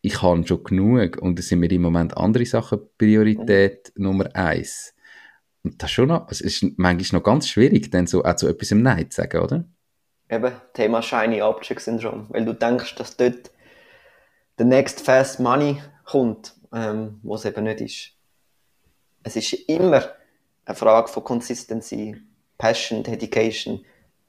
[0.00, 4.94] ich habe schon genug und es sind mir im Moment andere Sachen Priorität Nummer eins.
[5.64, 8.48] Und das ist schon noch, es ist manchmal noch ganz schwierig, dann so auch zu
[8.48, 9.64] etwas im Nein zu sagen, oder?
[10.30, 13.50] Eben, Thema Shiny Object Syndrome, weil du denkst, dass dort
[14.58, 18.10] der Next Fast Money kommt, ähm, was eben nicht ist.
[19.22, 20.02] Es ist immer
[20.64, 22.16] eine Frage von Consistency,
[22.56, 23.84] Passion, Dedication,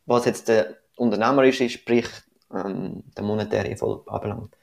[0.05, 2.07] was jetzt der unternehmerische, sprich
[2.53, 4.55] ähm, der monetäre Erfolg anbelangt.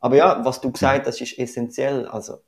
[0.00, 2.06] Aber ja, was du gesagt hast, ist essentiell.
[2.06, 2.40] Also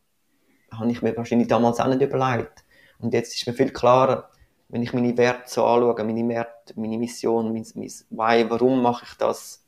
[0.71, 2.65] habe ich mir wahrscheinlich damals auch nicht überlegt.
[2.99, 4.31] Und jetzt ist mir viel klarer,
[4.69, 9.07] wenn ich meine Werte so anschaue, meine Werte, meine Mission, mein, mein Why, warum mache
[9.09, 9.65] ich das?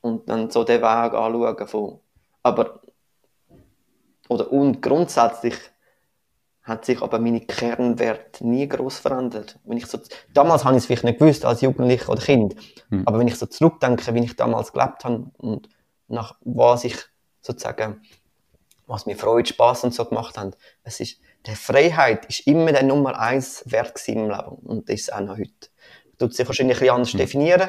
[0.00, 2.00] Und dann so den Weg anschauen von,
[2.42, 2.80] aber,
[4.28, 5.56] oder, und grundsätzlich
[6.62, 9.58] hat sich aber meine Kernwerte nie groß verändert.
[9.64, 9.98] Wenn ich so,
[10.34, 12.54] damals habe ich es vielleicht nicht gewusst, als Jugendlicher oder Kind,
[12.90, 13.02] mhm.
[13.06, 15.68] aber wenn ich so zurückdenke, wie ich damals gelebt habe und
[16.08, 16.96] nach was ich
[17.40, 18.02] sozusagen,
[18.86, 22.82] was mir Freude, Spaß und so gemacht haben, es ist, die Freiheit ist immer der
[22.82, 24.56] Nummer eins Wert im Leben.
[24.64, 25.68] Und das ist auch noch heute.
[26.18, 27.18] Tut sich wahrscheinlich ein bisschen anders mhm.
[27.18, 27.68] definieren.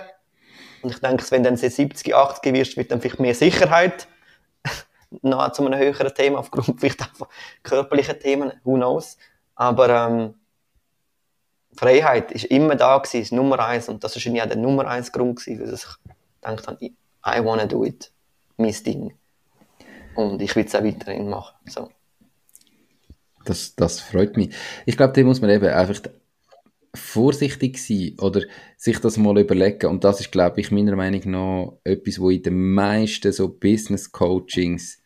[0.81, 4.07] Und ich denke, wenn du dann 70, 80 wirst, wird dann vielleicht mehr Sicherheit
[5.21, 7.27] noch zu einem höheren Thema, aufgrund vielleicht auch von
[7.63, 9.17] körperlichen Themen, who knows.
[9.55, 10.35] Aber ähm,
[11.75, 13.89] Freiheit ist immer da gewesen, ist Nummer eins.
[13.89, 15.85] Und das wahrscheinlich auch der Nummer eins Grund gewesen, weil ich
[16.41, 18.11] gedacht habe, I wanna do it.
[18.57, 19.13] Mein Ding.
[20.15, 21.55] Und ich will es auch weiterhin machen.
[21.65, 21.89] So.
[23.45, 24.53] Das, das freut mich.
[24.85, 26.01] Ich glaube, da muss man eben einfach
[26.95, 28.41] vorsichtig sein oder
[28.77, 29.87] sich das mal überlegen.
[29.87, 34.11] Und das ist, glaube ich, meiner Meinung nach etwas, wo in den meisten so Business
[34.11, 35.01] Coachings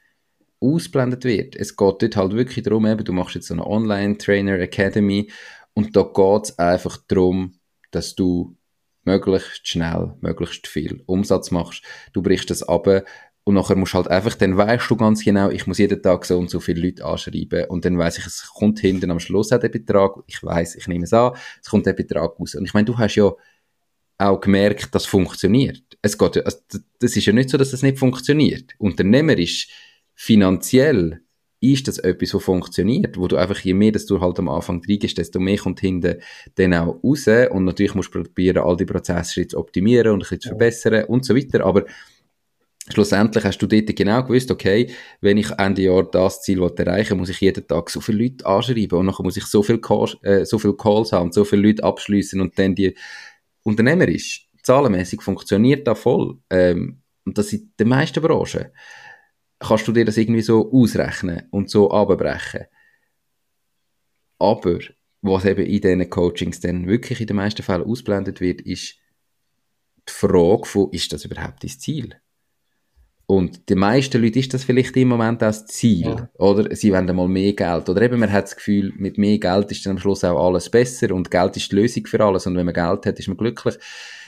[0.60, 1.56] ausblendet wird.
[1.56, 5.30] Es geht dort halt wirklich darum, eben, du machst jetzt so eine Online-Trainer Academy
[5.74, 7.56] und da geht es einfach darum,
[7.92, 8.56] dass du
[9.04, 11.84] möglichst schnell, möglichst viel Umsatz machst.
[12.14, 12.88] Du brichst das ab
[13.46, 16.26] und nachher musst du halt einfach, dann weißt du ganz genau, ich muss jeden Tag
[16.26, 17.66] so und so viele Leute anschreiben.
[17.66, 20.16] Und dann weiß ich, es kommt hinten am Schluss auch der Betrag.
[20.28, 22.56] Ich weiß, ich nehme es an, es kommt der Betrag raus.
[22.56, 23.34] Und ich meine, du hast ja
[24.18, 25.84] auch gemerkt, das funktioniert.
[26.02, 26.58] Es geht, also,
[27.00, 28.76] das ist ja nicht so, dass das nicht funktioniert.
[28.78, 29.68] Unternehmer ist
[30.16, 31.20] finanziell
[31.60, 34.82] ist das etwas, was funktioniert, wo du einfach, je mehr dass du halt am Anfang
[34.88, 36.18] reingehst, desto mehr kommt hinten
[36.56, 40.20] dann auch raus und natürlich musst du probieren, all die Prozesse zu optimieren und ein
[40.20, 41.86] bisschen zu verbessern und so weiter, aber
[42.90, 44.90] schlussendlich hast du dort genau gewusst, okay,
[45.22, 49.00] wenn ich Ende Jahr das Ziel erreichen muss ich jeden Tag so viele Leute anschreiben
[49.00, 51.84] und nachher muss ich so viel Calls, äh, so viele Calls haben, so viele Leute
[51.84, 52.96] abschließen und dann die
[53.64, 56.40] unternehmerisch, zahlenmäßig funktioniert da voll.
[56.50, 58.66] Ähm, und das in den meisten Branchen.
[59.60, 62.66] Kannst du dir das irgendwie so ausrechnen und so abbrechen.
[64.40, 64.80] Aber
[65.22, 68.98] was eben in diesen Coachings dann wirklich in den meisten Fällen ausblendet wird, ist
[70.10, 72.14] die Frage von, ist das überhaupt das Ziel?
[73.26, 76.08] Und die meisten Leute ist das vielleicht im Moment auch das Ziel.
[76.08, 76.30] Ja.
[76.38, 77.88] Oder sie wollen einmal mehr Geld.
[77.88, 80.70] Oder eben man hat das Gefühl, mit mehr Geld ist dann am Schluss auch alles
[80.70, 82.46] besser und Geld ist die Lösung für alles.
[82.48, 83.76] Und wenn man Geld hat, ist man glücklich.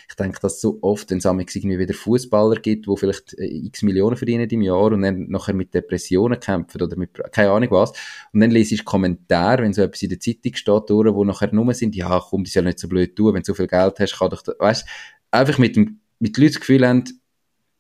[0.08, 3.82] Ich denke, dass so oft, wenn es irgendwie wieder Fußballer gibt, wo vielleicht äh, x
[3.82, 7.92] Millionen verdienen im Jahr und dann nachher mit Depressionen kämpfen oder mit keine Ahnung was.
[8.32, 11.52] Und dann lese ich Kommentare, wenn so etwas in der Zeitung steht, durch, wo nachher
[11.54, 13.68] nur sind, ja komm, das ist ja nicht so blöd tun, wenn du so viel
[13.68, 14.86] Geld hast, kann doch, weißt,
[15.32, 17.04] einfach mit dem, mit Leuten das Gefühl haben,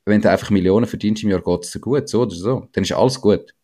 [0.05, 2.67] wenn du einfach Millionen verdienst im Jahr, geht es dir gut, so oder so.
[2.71, 3.55] Dann ist alles gut.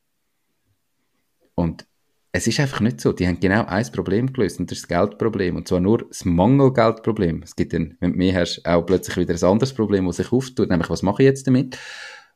[1.56, 1.86] Und
[2.32, 3.12] es ist einfach nicht so.
[3.12, 5.56] Die haben genau ein Problem gelöst und das ist das Geldproblem.
[5.58, 7.44] Und zwar nur das Mangelgeldproblem.
[7.44, 10.32] Es gibt dann, wenn du mehr hast, auch plötzlich wieder ein anderes Problem, das sich
[10.32, 11.78] auftut, nämlich was mache ich jetzt damit?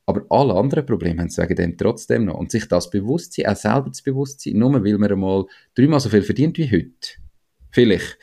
[0.05, 2.35] Aber alle anderen Probleme haben sie wegen dem trotzdem noch.
[2.35, 6.09] Und sich das bewusst sein, auch selber das Bewusstsein, nur weil man einmal dreimal so
[6.09, 7.17] viel verdient wie heute.
[7.71, 8.19] Vielleicht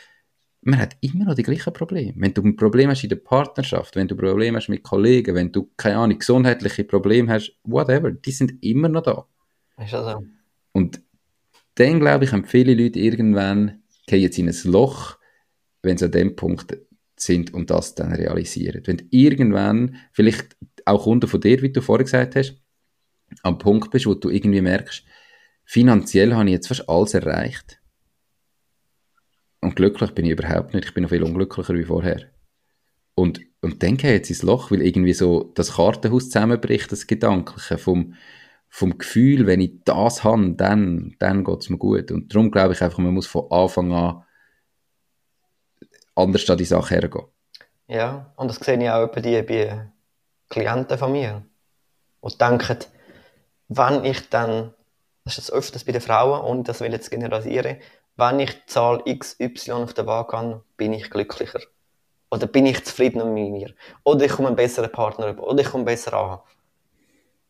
[0.62, 2.14] man hat immer noch die gleichen Probleme.
[2.16, 5.50] Wenn du ein Problem hast in der Partnerschaft, wenn du Probleme hast mit Kollegen, wenn
[5.50, 9.26] du, keine Ahnung, gesundheitliche Probleme hast, whatever, die sind immer noch da.
[9.82, 10.24] Ist das so?
[10.72, 11.02] Und
[11.74, 15.18] dann, glaube ich, haben viele Leute irgendwann, gehen jetzt in ein Loch,
[15.82, 16.78] wenn sie an dem Punkt
[17.16, 18.82] sind und das dann realisieren.
[18.84, 22.62] Wenn du irgendwann, vielleicht auch Kunden von dir, wie du vorher gesagt hast,
[23.42, 25.04] am Punkt bist, wo du irgendwie merkst,
[25.64, 27.81] finanziell habe ich jetzt fast alles erreicht
[29.62, 30.84] und glücklich bin ich überhaupt nicht.
[30.84, 32.20] Ich bin noch viel unglücklicher wie vorher.
[33.14, 37.78] Und, und dann geht jetzt ins Loch, weil irgendwie so das Kartenhaus zusammenbricht, das Gedankliche
[37.78, 38.14] vom,
[38.68, 42.10] vom Gefühl, wenn ich das habe, dann, dann geht es mir gut.
[42.10, 44.24] Und darum glaube ich einfach, man muss von Anfang an
[46.14, 47.26] anders an die Sache hergehen.
[47.86, 49.92] Ja, und das sehe ich auch bei, bei
[50.48, 51.44] Klienten von mir,
[52.22, 52.78] die denken,
[53.68, 54.74] wenn ich dann,
[55.24, 57.78] das ist das öfters bei den Frauen, und das will ich jetzt generalisieren,
[58.16, 61.60] wenn ich Zahl XY auf der Waage habe, bin ich glücklicher.
[62.30, 63.74] Oder bin ich zufriedener mit mir.
[64.04, 65.46] Oder ich komme einen besseren Partner über.
[65.46, 66.40] Oder ich komme besser an.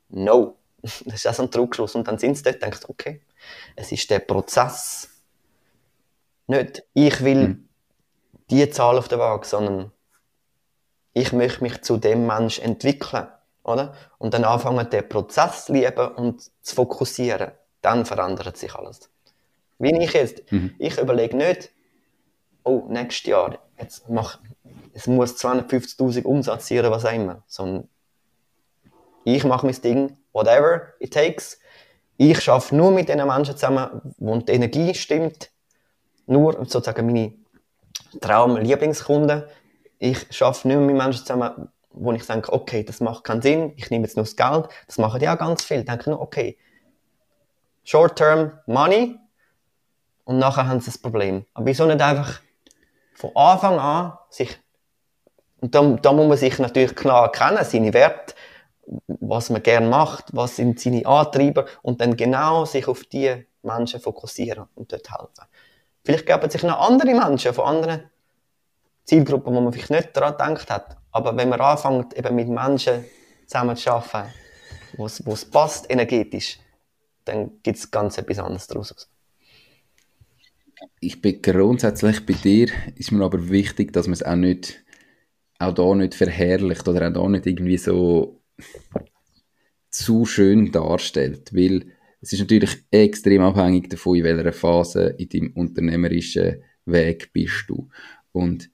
[0.08, 0.56] No.
[0.82, 1.94] Das ist auch so ein Trugschluss.
[1.94, 3.22] Und dann sind sie dort und denken, okay,
[3.76, 5.08] es ist der Prozess.
[6.48, 7.68] Nicht, ich will mhm.
[8.50, 9.92] die Zahl auf der Waage, sondern
[11.12, 13.28] ich möchte mich zu dem Mensch entwickeln.
[13.62, 13.94] Oder?
[14.18, 17.52] Und dann anfangen, den Prozess zu lieben und zu fokussieren.
[17.80, 19.11] Dann verändert sich alles.
[19.82, 20.50] Wie ich jetzt.
[20.52, 20.74] Mhm.
[20.78, 21.72] Ich überlege nicht,
[22.62, 24.38] oh, nächstes Jahr, jetzt mach,
[24.94, 27.42] es muss 250.000 Umsatz sein was auch immer.
[27.48, 27.88] Sondern
[29.24, 31.58] ich mache mein Ding, whatever it takes.
[32.16, 35.50] Ich arbeite nur mit den Menschen zusammen, wo die Energie stimmt.
[36.26, 37.32] nur sozusagen meine
[38.20, 39.42] Traum-Lieblingskunden.
[39.98, 43.90] Ich arbeite mehr mit Menschen zusammen, wo ich denke, okay, das macht keinen Sinn, ich
[43.90, 44.68] nehme jetzt nur das Geld.
[44.86, 45.80] Das machen die auch ganz viel.
[45.80, 46.56] Ich denke nur, okay,
[47.82, 49.18] Short-Term Money
[50.32, 51.44] und nachher haben sie das Problem.
[51.52, 52.40] Aber wieso nicht einfach
[53.14, 54.58] von Anfang an sich,
[55.60, 58.34] und da, da muss man sich natürlich klar kennen, seine Werte,
[59.06, 64.00] was man gerne macht, was sind seine Antreiber und dann genau sich auf die Menschen
[64.00, 65.44] fokussieren und dort helfen.
[66.02, 68.10] Vielleicht geben sich noch andere Menschen von anderen
[69.04, 70.96] Zielgruppen, wo man vielleicht nicht daran gedacht hat.
[71.12, 73.04] Aber wenn man anfängt, eben mit Menschen
[73.46, 74.32] zusammen zu arbeiten,
[74.96, 76.58] wo es passt energetisch,
[77.26, 79.11] dann gibt es ganz etwas anderes daraus.
[81.00, 84.84] Ich bin grundsätzlich bei dir, ist mir aber wichtig, dass man es auch nicht,
[85.58, 88.40] auch da nicht verherrlicht oder auch da nicht irgendwie so
[89.90, 91.86] zu schön darstellt, weil
[92.20, 97.88] es ist natürlich extrem abhängig davon, in welcher Phase in deinem unternehmerischen Weg bist du.
[98.32, 98.70] Und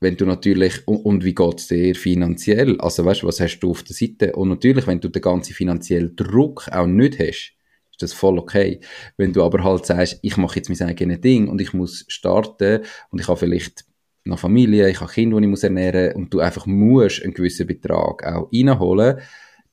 [0.00, 2.80] wenn du natürlich, und, und wie geht es dir finanziell?
[2.80, 4.32] Also weißt du, was hast du auf der Seite?
[4.32, 7.52] Und natürlich, wenn du den ganzen finanziellen Druck auch nicht hast,
[7.96, 8.80] ist das voll okay.
[9.16, 12.82] Wenn du aber halt sagst, ich mache jetzt mein eigenes Ding und ich muss starten
[13.10, 13.86] und ich habe vielleicht
[14.24, 17.66] noch Familie, ich habe Kinder, die ich muss ernähren und du einfach musst einen gewissen
[17.66, 19.20] Betrag auch reinholen,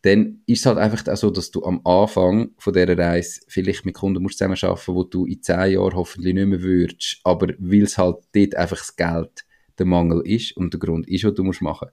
[0.04, 3.86] dann ist es halt einfach auch so, dass du am Anfang von dieser Reise vielleicht
[3.86, 7.84] mit Kunden musst zusammenarbeiten, wo du in zehn Jahren hoffentlich nicht mehr würdest, aber weil
[7.84, 9.46] es halt dort einfach das Geld
[9.80, 11.90] der Mangel ist und der Grund ist, was du musst machen.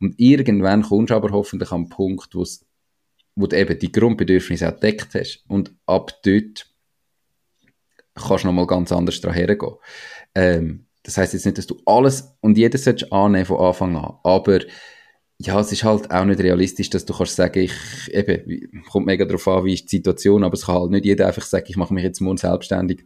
[0.00, 2.42] Und irgendwann kommst du aber hoffentlich am Punkt, wo
[3.36, 5.44] du eben die Grundbedürfnisse auch deckt hast.
[5.48, 6.66] Und ab dort
[8.14, 9.76] kannst du nochmal ganz anders daran hergehen.
[10.34, 14.18] Ähm, das heißt jetzt nicht, dass du alles und jedes annehmen von Anfang an.
[14.22, 14.60] Aber
[15.38, 17.72] ja, es ist halt auch nicht realistisch, dass du kannst sagen, ich,
[18.12, 21.26] eben, kommt mega darauf an, wie ist die Situation, aber es kann halt nicht jeder
[21.26, 23.04] einfach sagen, ich mache mich jetzt morgen selbstständig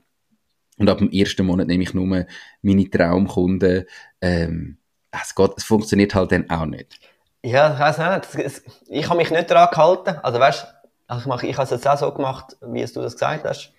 [0.77, 3.85] und ab dem ersten Monat nehme ich nur meine Traumkunden.
[4.20, 4.79] Ähm,
[5.11, 7.01] es, geht, es funktioniert halt dann auch nicht.
[7.47, 7.99] Ja, ich weiß
[8.35, 8.63] nicht.
[8.89, 10.19] Ich habe mich nicht daran gehalten.
[10.21, 10.67] Also weißt,
[11.07, 13.45] also ich, mache, ich habe es jetzt auch so gemacht, wie es du das gesagt
[13.45, 13.73] hast.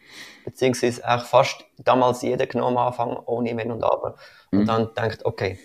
[0.45, 4.15] Beziehungsweise auch fast damals jeder genommen am Anfang, ohne Wenn und Aber.
[4.51, 4.65] Und mhm.
[4.67, 5.59] dann denkt, okay,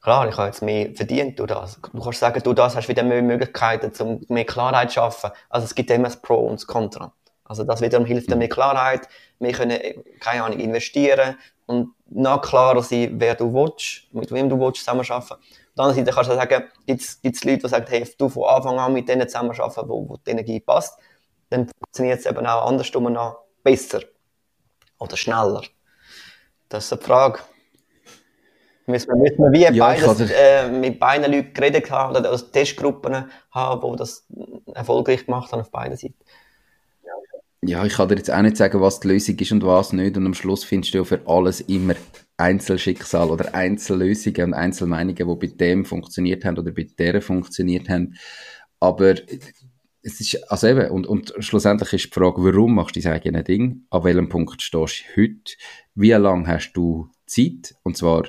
[0.00, 1.80] klar, ich habe jetzt mehr verdient durch das.
[1.92, 5.32] Du kannst sagen, du das hast wieder mehr Möglichkeiten, um mehr Klarheit zu schaffen.
[5.48, 7.12] Also es gibt immer das Pro und das Contra.
[7.42, 9.08] Also das wiederum hilft dir mehr Klarheit.
[9.40, 9.80] Wir können,
[10.20, 11.36] keine Ahnung, investieren
[11.66, 15.42] und noch klarer sein, wer du willst, mit wem du willst zusammenarbeiten.
[15.72, 18.44] Auf der anderen Seite kannst du sagen, gibt es Leute, die sagen, hey, du von
[18.44, 20.98] Anfang an mit denen zusammenarbeiten, wo, wo die Energie passt,
[21.48, 24.00] dann funktioniert es eben auch andersrum noch besser.
[24.98, 25.62] Oder schneller.
[26.68, 27.40] Das ist eine Frage.
[28.86, 32.46] Müssen wir, müssen wir wie ja, beides, äh, mit beiden Leuten geredet haben oder also
[32.46, 34.26] Testgruppen haben, die das
[34.74, 36.22] erfolgreich gemacht haben auf beiden Seiten
[37.64, 40.16] ja, ich kann dir jetzt auch nicht sagen, was die Lösung ist und was nicht.
[40.16, 41.94] Und am Schluss findest du ja für alles immer
[42.42, 48.14] Einzelschicksal oder Einzellösungen und Einzelmeinungen, die bei dem funktioniert haben oder bei der funktioniert haben.
[48.80, 49.14] Aber
[50.02, 53.44] es ist, also eben, und, und schlussendlich ist die Frage, warum machst du dein eigenes
[53.44, 53.86] Ding?
[53.90, 55.54] An welchem Punkt stehst du heute?
[55.94, 57.76] Wie lange hast du Zeit?
[57.84, 58.24] Und zwar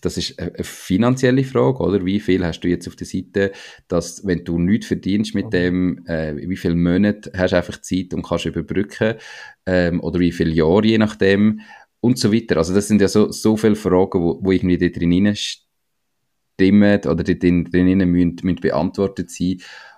[0.00, 2.04] das ist eine finanzielle Frage, oder?
[2.04, 3.52] Wie viel hast du jetzt auf der Seite,
[3.86, 8.14] dass, wenn du nichts verdienst mit dem, äh, wie viele Monate hast du einfach Zeit
[8.14, 9.14] und kannst überbrücken,
[9.66, 11.60] ähm, oder wie viele Jahre, je nachdem,
[12.04, 12.58] und so weiter.
[12.58, 17.24] Also, das sind ja so, so viele Fragen, wo, wo irgendwie da drin stimmen, oder
[17.24, 19.56] da drin, drin müssen, müssen beantwortet sein.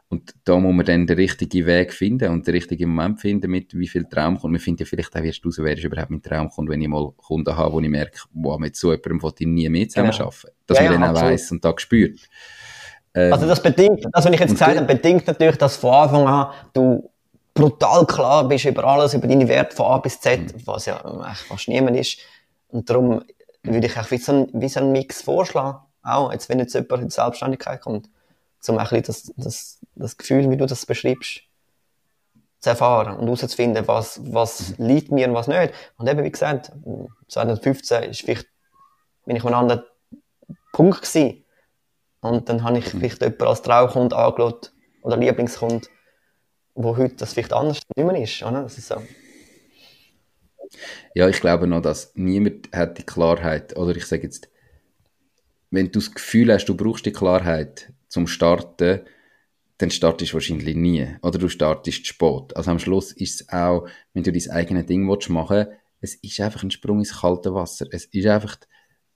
[0.09, 3.77] Und da muss man dann den richtigen Weg finden und den richtigen Moment finden, mit
[3.77, 4.53] wie viel Traumkunden.
[4.53, 7.11] Wir finden ja vielleicht auch erst raus, wer ist überhaupt mein Traumkunde, wenn ich mal
[7.17, 10.31] Kunden habe, wo ich merke, wow, mit so jemandem wollte ich nie mehr zusammenarbeiten.
[10.43, 10.53] Genau.
[10.69, 12.21] Dass ja, man ja, dann auch weiss und da spürt.
[13.15, 16.29] Ähm, also das bedingt, das, was ich jetzt gesagt habe, bedingt natürlich, dass von Anfang
[16.29, 17.11] an du
[17.57, 20.67] brutal klar bist über alles, über deine Werte von A bis Z, mhm.
[20.67, 22.19] was ja eigentlich fast niemand ist.
[22.69, 23.25] Und darum
[23.65, 25.79] würde ich auch wie so, ein, wie so einen Mix vorschlagen.
[26.03, 28.09] Auch, jetzt wenn jetzt jemand in die Selbstständigkeit kommt
[28.69, 31.43] um ein das, das, das Gefühl, wie du das beschreibst,
[32.61, 34.87] zu erfahren und herauszufinden, was, was mhm.
[34.87, 35.75] liegt mir und was nicht.
[35.99, 36.73] Und eben, wie gesagt,
[37.29, 38.49] 2015 ist vielleicht,
[39.25, 39.83] bin ich an einem anderen
[40.73, 41.45] Punkt gewesen.
[42.21, 42.99] Und dann habe ich mhm.
[42.99, 45.89] vielleicht jemanden als Traukund angeschaut oder Lieblingskund,
[46.77, 48.43] wo heute das vielleicht anders nicht mehr ist.
[48.43, 48.63] Oder?
[48.63, 49.03] Das ist so.
[51.15, 54.51] Ja, ich glaube noch, dass niemand hat die Klarheit, oder ich sage jetzt,
[55.71, 59.01] wenn du das Gefühl hast, du brauchst die Klarheit, zum Starten,
[59.79, 61.07] dann startest du wahrscheinlich nie.
[61.23, 62.57] Oder du startest spät.
[62.57, 66.41] Also am Schluss ist es auch, wenn du dein eigenes Ding machen willst, es ist
[66.41, 67.87] einfach ein Sprung ins kalte Wasser.
[67.91, 68.57] Es ist einfach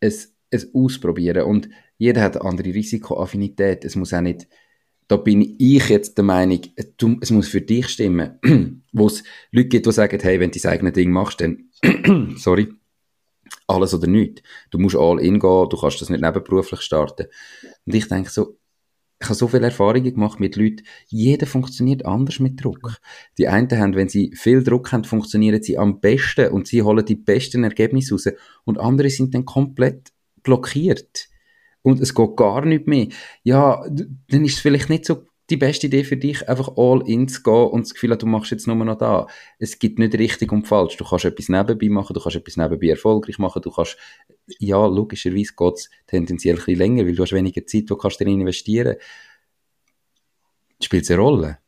[0.01, 0.13] ein,
[0.53, 1.45] ein Ausprobieren.
[1.45, 3.85] Und jeder hat eine andere Risikoaffinität.
[3.85, 4.49] Es muss auch nicht,
[5.11, 6.61] da bin ich jetzt der Meinung,
[7.21, 8.39] es muss für dich stimmen.
[8.93, 11.69] Wo es Leute gibt, die sagen, hey, wenn du dein eigenes Ding machst, dann,
[12.37, 12.73] sorry,
[13.67, 14.43] alles oder nichts.
[14.71, 17.27] Du musst all in gehen, du kannst das nicht nebenberuflich starten.
[17.87, 18.57] Und ich denke so,
[19.21, 22.99] ich habe so viele Erfahrungen gemacht mit Leuten, jeder funktioniert anders mit Druck.
[23.37, 27.05] Die einen haben, wenn sie viel Druck haben, funktionieren sie am besten und sie holen
[27.05, 28.29] die besten Ergebnisse raus.
[28.63, 30.13] Und andere sind dann komplett
[30.45, 31.31] blockiert.
[31.83, 33.09] Und es geht gar nicht mehr.
[33.43, 37.27] Ja, dann ist es vielleicht nicht so die beste Idee für dich, einfach all in
[37.27, 39.27] zu gehen und das Gefühl du machst jetzt nur noch da.
[39.59, 40.97] Es gibt nicht richtig und falsch.
[40.97, 43.97] Du kannst etwas nebenbei machen, du kannst etwas nebenbei erfolgreich machen, du kannst,
[44.59, 48.21] ja, logischerweise geht es tendenziell ein bisschen länger, weil du hast weniger Zeit, wo kannst
[48.21, 48.97] du drin investieren.
[50.81, 51.59] Spielt es eine Rolle?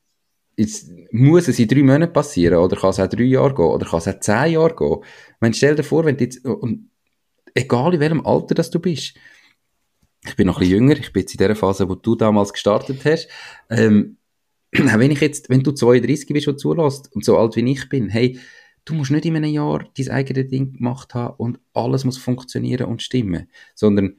[0.57, 3.87] Jetzt muss es in drei Monaten passieren, oder kann es auch drei Jahre gehen, oder
[3.87, 4.99] kann es auch zehn Jahre gehen.
[5.41, 6.41] Wenn, stell dir vor, wenn du jetzt,
[7.55, 9.17] egal in welchem Alter das du bist,
[10.25, 12.53] ich bin noch ein bisschen jünger, ich bin jetzt in der Phase, wo du damals
[12.53, 13.29] gestartet hast.
[13.71, 14.17] Ähm,
[14.73, 18.09] wenn ich jetzt, wenn du 32 bist und zulässt und so alt wie ich bin,
[18.09, 18.39] hey,
[18.85, 22.87] du musst nicht in einem Jahr dein eigenes Ding gemacht haben und alles muss funktionieren
[22.87, 24.17] und stimmen, sondern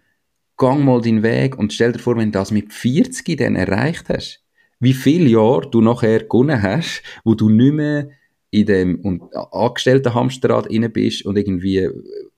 [0.58, 4.10] gang mal deinen Weg und stell dir vor, wenn du das mit 40 dann erreicht
[4.10, 4.44] hast,
[4.80, 8.10] wie viele Jahre du nachher gewonnen hast, wo du nicht mehr
[8.52, 11.90] in dem angestellten Hamsterrad inne bist und irgendwie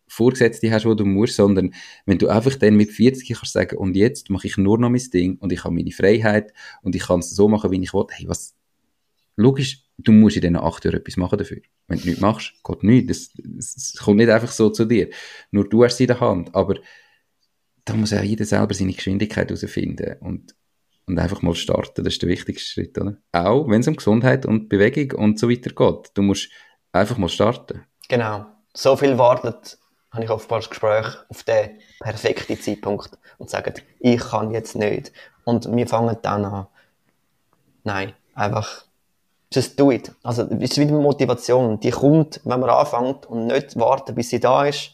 [0.07, 1.73] Vorgesetzte hast, wo du musst, sondern
[2.05, 5.09] wenn du einfach dann mit 40 kannst sagen, und jetzt mache ich nur noch mein
[5.13, 8.05] Ding und ich habe meine Freiheit und ich kann es so machen, wie ich will,
[8.11, 8.55] hey, was,
[9.35, 11.61] logisch, du musst in diesen acht Jahren etwas machen dafür.
[11.87, 13.31] Wenn du nichts machst, geht nichts.
[13.57, 15.09] Es kommt nicht einfach so zu dir.
[15.51, 16.53] Nur du hast es in der Hand.
[16.53, 16.75] Aber
[17.85, 20.55] da muss auch jeder selber seine Geschwindigkeit herausfinden und,
[21.05, 22.03] und einfach mal starten.
[22.03, 23.17] Das ist der wichtigste Schritt, oder?
[23.31, 26.11] Auch wenn es um Gesundheit und Bewegung und so weiter geht.
[26.15, 26.49] Du musst
[26.91, 27.83] einfach mal starten.
[28.09, 28.45] Genau.
[28.73, 29.77] So viel wartet
[30.15, 35.11] habe ich oftmals Gespräch auf den perfekten Zeitpunkt und sagen, ich kann jetzt nicht.
[35.43, 36.67] Und wir fangen dann an.
[37.83, 38.85] Nein, einfach
[39.51, 40.11] just do it.
[40.23, 41.79] Also es ist wieder Motivation.
[41.79, 44.91] Die kommt, wenn man anfängt und nicht warten, bis sie da ist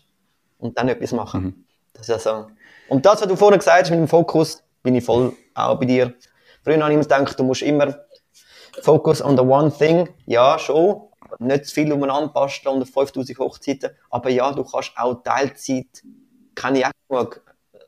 [0.59, 1.43] und dann etwas machen.
[1.43, 1.65] Mhm.
[1.93, 2.47] Das ist also.
[2.89, 5.85] Und das, was du vorhin gesagt hast mit dem Fokus, bin ich voll auch bei
[5.85, 6.13] dir.
[6.63, 7.95] Früher habe ich immer gedacht, du musst immer
[8.81, 10.09] Focus on the one thing.
[10.25, 11.01] Ja, schon
[11.39, 13.91] nicht zu viel umeinander basteln unter 5000 Hochzeiten.
[14.09, 16.03] Aber ja, du kannst auch Teilzeit,
[16.55, 17.41] kann ich auch genug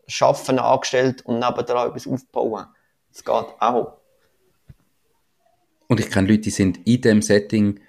[0.07, 2.65] schaffen, angestellt und nebenan etwas aufbauen.
[3.11, 3.97] Das geht auch.
[5.87, 7.79] Und ich kenne Leute, die sind in diesem Setting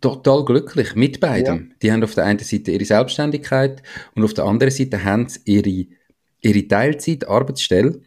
[0.00, 1.68] total glücklich mit beidem.
[1.70, 1.76] Ja.
[1.82, 3.82] Die haben auf der einen Seite ihre Selbstständigkeit
[4.14, 5.86] und auf der anderen Seite haben sie ihre,
[6.40, 8.00] ihre Teilzeit, Arbeitsstelle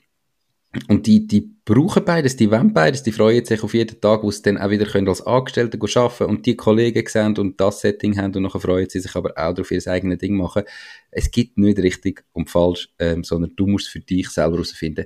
[0.89, 4.31] und die, die brauchen beides, die wollen beides, die freuen sich auf jeden Tag, wo
[4.31, 8.17] sie dann auch wieder können als Angestellte arbeiten und die Kollegen sehen und das Setting
[8.17, 10.63] haben und nachher freuen sie sich aber auch darauf, ihr eigenes Ding machen.
[11.09, 15.05] Es gibt nicht richtig und falsch, ähm, sondern du musst für dich selber herausfinden.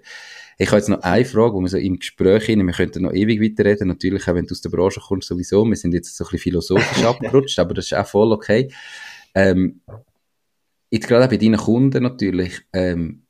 [0.57, 3.13] Ich habe jetzt noch eine Frage, wo wir so im Gespräch hin, wir könnten noch
[3.13, 6.23] ewig weiterreden, natürlich auch wenn du aus der Branche kommst sowieso, wir sind jetzt so
[6.23, 8.71] ein bisschen philosophisch abgerutscht, aber das ist auch voll okay.
[9.33, 9.81] Ähm,
[10.89, 13.23] jetzt gerade auch bei deinen Kunden natürlich, ähm,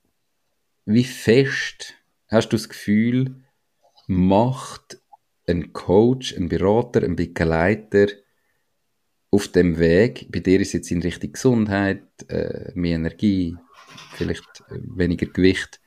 [0.85, 2.00] wie fest
[2.31, 3.35] hast du das Gefühl,
[4.07, 4.99] macht
[5.47, 8.07] ein Coach, ein Berater, ein Begleiter
[9.29, 13.55] auf dem Weg, bei dir ist jetzt in Richtung Gesundheit, äh, mehr Energie,
[14.13, 15.79] vielleicht äh, weniger Gewicht,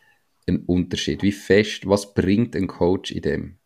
[0.47, 1.23] ein Unterschied?
[1.23, 3.59] Wie fest, was bringt ein Coach in dem?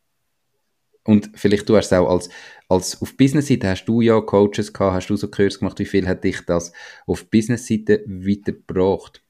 [1.05, 2.29] Und vielleicht du hast auch als,
[2.68, 6.07] als auf Business-Seite hast du ja Coaches gehabt, hast du so Kurs gemacht, wie viel
[6.07, 6.72] hat dich das
[7.07, 9.22] auf Business-Seite weitergebracht?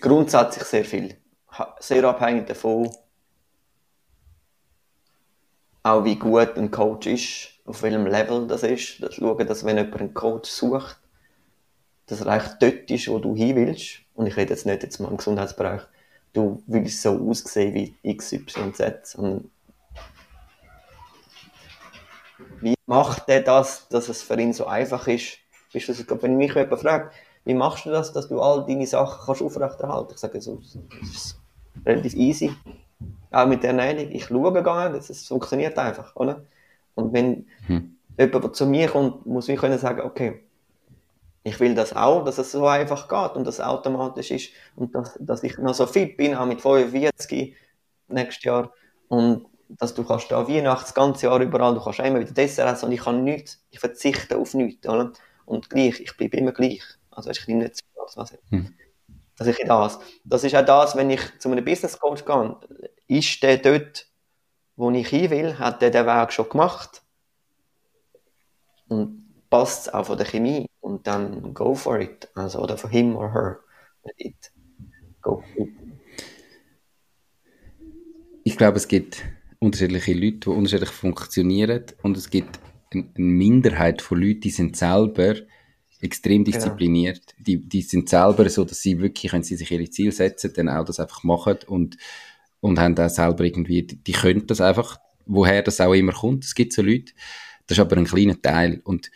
[0.00, 1.16] Grundsätzlich sehr viel.
[1.80, 2.90] Sehr abhängig davon,
[5.82, 9.02] auch wie gut ein Coach ist, auf welchem Level das ist.
[9.02, 11.00] Das schauen, dass wenn jemand einen Coach sucht,
[12.06, 14.00] dass er eigentlich dort ist, wo du hin willst.
[14.14, 15.82] Und ich rede jetzt nicht jetzt mal im Gesundheitsbereich,
[16.32, 19.50] du willst so aussehen wie XYZ, sondern
[22.60, 25.38] wie macht er das, dass es für ihn so einfach ist?
[25.72, 27.14] Bist du, wenn mich jemand fragt,
[27.48, 30.12] wie machst du das, dass du all deine Sachen kannst aufrechterhalten?
[30.12, 31.40] Ich sage, so, das ist
[31.86, 32.54] relativ easy.
[33.30, 34.12] Auch mit der Ernährung.
[34.12, 36.42] Ich schaue nicht, es funktioniert einfach, oder?
[36.94, 37.96] Und wenn hm.
[38.18, 40.42] jemand zu mir kommt, muss ich können sagen, okay,
[41.42, 44.94] ich will das auch, dass es so einfach geht und dass es automatisch ist und
[44.94, 47.56] dass, dass ich noch so fit bin, auch mit 45
[48.08, 48.74] nächstes Jahr
[49.08, 52.70] und dass du kannst da Weihnachten das ganze Jahr überall, du kannst immer wieder Dessert
[52.70, 55.14] essen und ich kann nichts, ich verzichte auf nichts, oder?
[55.46, 56.82] Und gleich, ich bleibe immer gleich.
[57.18, 58.72] Also ich nehme nicht zu was hm.
[59.36, 59.98] Dass ich das.
[60.24, 62.56] Das ist auch das, wenn ich zu einem Business Coach gehe,
[63.08, 64.06] ist der dort,
[64.76, 67.02] wo ich hin will, hat der den Weg schon gemacht
[68.88, 72.28] und passt es auch von der Chemie und dann go for it.
[72.34, 73.58] Also, oder von him or her.
[74.16, 74.52] It.
[75.20, 75.74] Go for it.
[78.44, 79.24] Ich glaube, es gibt
[79.58, 82.60] unterschiedliche Leute, die unterschiedlich funktionieren und es gibt
[82.92, 85.34] eine Minderheit von Leuten, die sind selber
[86.00, 87.22] extrem diszipliniert.
[87.38, 87.44] Ja.
[87.44, 90.68] Die, die sind selber so, dass sie wirklich, wenn sie sich ihre Ziele setzen, dann
[90.68, 91.96] auch das einfach machen und,
[92.60, 96.44] und haben auch selber irgendwie, die, die können das einfach, woher das auch immer kommt.
[96.44, 97.12] Es gibt so Leute,
[97.66, 99.10] das ist aber ein kleiner Teil und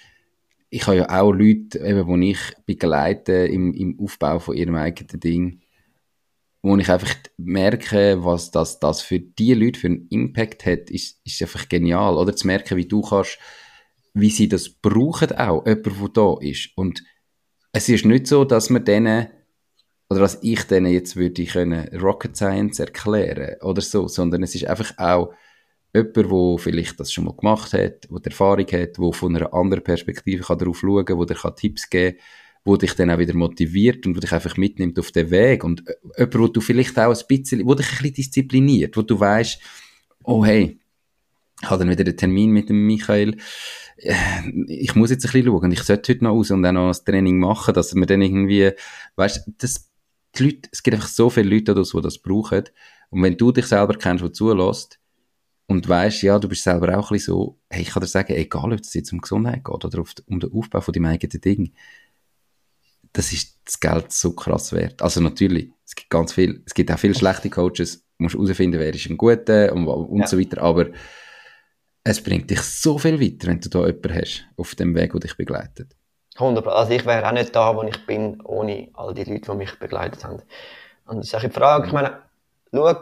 [0.71, 5.21] ich habe ja auch Leute, eben, die ich begleite im, im Aufbau von ihrem eigenen
[5.21, 5.61] Ding,
[6.63, 11.21] wo ich einfach merke, was das, das für die Leute für einen Impact hat, ist,
[11.25, 12.17] ist einfach genial.
[12.17, 13.39] Oder zu merken, wie du kannst,
[14.15, 16.71] wie sie das brauchen auch, jemand, der da ist.
[16.77, 17.03] Und
[17.73, 19.29] es ist nicht so, dass man denen,
[20.11, 24.67] oder dass ich denen jetzt würde können Rocket Science erklären oder so, sondern es ist
[24.67, 25.33] einfach auch
[25.95, 29.85] jemand, der vielleicht das schon mal gemacht hat, der Erfahrung hat, der von einer anderen
[29.85, 32.27] Perspektive kann darauf schauen kann, der dir Tipps geben kann,
[32.65, 35.83] wo dich dann auch wieder motiviert und wo dich einfach mitnimmt auf den Weg und
[36.17, 39.61] jemand, wo du vielleicht auch ein bisschen, wo dich ein bisschen diszipliniert, wo du weißt,
[40.25, 40.79] oh hey,
[41.61, 43.37] ich habe dann wieder den Termin mit dem Michael,
[44.67, 47.05] ich muss jetzt ein bisschen schauen, ich sollte heute noch raus und dann noch ein
[47.05, 48.73] Training machen, dass wir dann irgendwie,
[49.17, 49.91] weißt, das,
[50.37, 52.65] die Leute, es gibt einfach so viele Leute die das brauchen
[53.11, 54.99] und wenn du dich selber kennst, der zulässt,
[55.67, 58.35] und weißt, ja, du bist selber auch ein bisschen so, hey, ich kann dir sagen,
[58.35, 61.73] egal, ob es jetzt um Gesundheit geht oder um den Aufbau von deinem eigenen Ding,
[63.13, 65.01] das ist das Geld so krass wert.
[65.03, 68.81] Also natürlich, es gibt ganz viel, es gibt auch viele schlechte Coaches, du musst herausfinden,
[68.81, 70.27] wer ist ein guter und, und ja.
[70.27, 70.91] so weiter, aber
[72.05, 75.21] es bringt dich so viel weiter, wenn du da jemanden hast, auf dem Weg, der
[75.21, 75.97] dich begleitet.
[76.37, 79.57] 100 Also ich wäre auch nicht da, wo ich bin, ohne all die Leute, die
[79.57, 80.43] mich begleitet haben.
[81.07, 82.19] Und das ist auch die Frage, ich meine,
[82.73, 82.95] schau,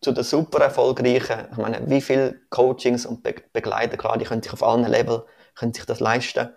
[0.00, 4.42] zu den super erfolgreichen, ich meine, wie viele Coachings und Be Begleiter, klar, die können
[4.42, 5.24] sich auf allen Level,
[5.56, 6.50] können sich das leisten,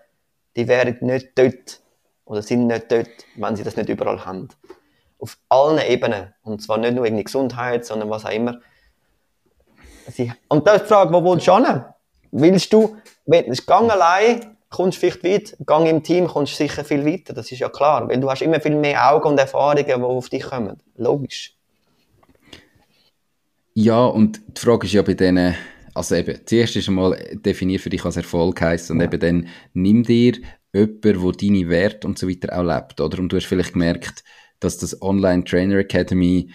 [0.55, 1.81] die wären nicht dort
[2.25, 4.49] oder sind nicht dort, wenn sie das nicht überall haben.
[5.17, 6.33] Auf allen Ebenen.
[6.43, 8.59] Und zwar nicht nur irgendwie Gesundheit, sondern was auch immer.
[10.11, 11.83] Sie, und da ist die Frage, wo willst du hin?
[12.31, 16.83] Willst du, wenn gang allein, kommst du vielleicht weit, gang im Team, kommst du sicher
[16.83, 17.33] viel weiter.
[17.33, 18.07] Das ist ja klar.
[18.07, 20.77] Weil du hast immer viel mehr Augen und Erfahrungen, die auf dich kommen.
[20.97, 21.55] Logisch.
[23.73, 25.55] Ja, und die Frage ist ja bei denen,
[25.93, 29.05] also eben, zuerst ist einmal definier für dich, was Erfolg heisst und ja.
[29.05, 30.33] eben dann nimm dir
[30.73, 33.19] jemanden, der deine Werte und so weiter auch lebt, oder?
[33.19, 34.23] Und du hast vielleicht gemerkt,
[34.59, 36.51] dass das Online Trainer Academy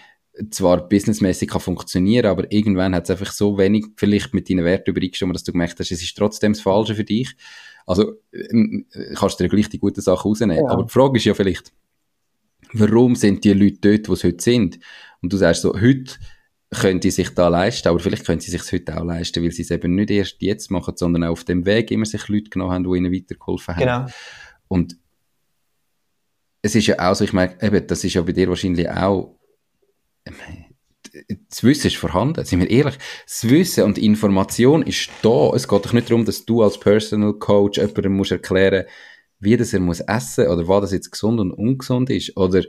[0.50, 4.90] zwar businessmäßig kann funktionieren, aber irgendwann hat es einfach so wenig vielleicht mit deinen Werten
[4.90, 7.34] übereingestimmt, dass du gemerkt hast, es ist trotzdem das Falsche für dich.
[7.86, 10.56] Also ähm, kannst du dir gleich die guten Sachen rausnehmen.
[10.56, 10.68] Ja.
[10.68, 11.72] Aber die Frage ist ja vielleicht,
[12.72, 14.78] warum sind die Leute dort, wo sie heute sind?
[15.22, 16.14] Und du sagst so, heute
[16.70, 19.62] können die sich da leisten, aber vielleicht können sie sich heute auch leisten, weil sie
[19.62, 22.72] es eben nicht erst jetzt machen, sondern auch auf dem Weg immer sich Leute genommen
[22.72, 23.80] haben, die ihnen weitergeholfen haben.
[23.80, 24.06] Genau.
[24.68, 24.96] Und
[26.62, 29.38] es ist ja auch so, ich meine, eben, das ist ja bei dir wahrscheinlich auch,
[31.48, 32.98] das Wissen ist vorhanden, sind wir ehrlich.
[33.26, 35.50] Das Wissen und die Information ist da.
[35.54, 38.84] Es geht doch nicht darum, dass du als Personal Coach jemandem musst erklären,
[39.38, 42.62] wie das er muss essen oder was das jetzt gesund und ungesund ist oder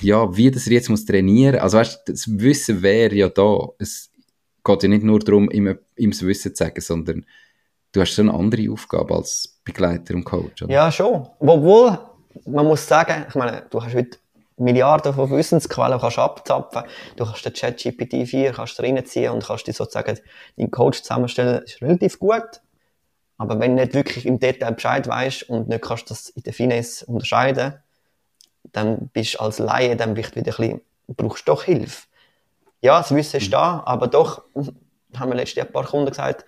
[0.00, 1.58] ja, wie das er jetzt muss trainieren.
[1.58, 3.68] Also weißt, das Wissen wäre ja da.
[3.78, 4.10] Es
[4.64, 7.26] geht ja nicht nur darum, ihm, ihm das Wissen zu sagen, sondern
[7.92, 10.62] du hast eine andere Aufgabe als Begleiter und Coach.
[10.62, 10.72] Oder?
[10.72, 11.26] Ja, schon.
[11.38, 11.98] Obwohl,
[12.44, 14.18] man muss sagen, ich meine, du hast heute
[14.58, 16.84] Milliarden von Wissensquellen kannst abzapfen.
[17.16, 20.18] Du kannst den Chat GPT 4 kannst reinziehen und kannst dir sozusagen
[20.56, 21.60] deinen Coach zusammenstellen.
[21.60, 22.62] Das ist relativ gut.
[23.38, 26.54] Aber wenn du nicht wirklich im Detail Bescheid weißt und nicht kannst das in der
[26.54, 27.74] Finesse unterscheiden,
[28.72, 32.06] dann bist du als Laie dann wieder ein bisschen, brauchst doch Hilfe.
[32.80, 34.44] Ja, das Wissen ist da, aber doch,
[35.16, 36.44] haben wir letztes Jahr ein paar Kunden gesagt,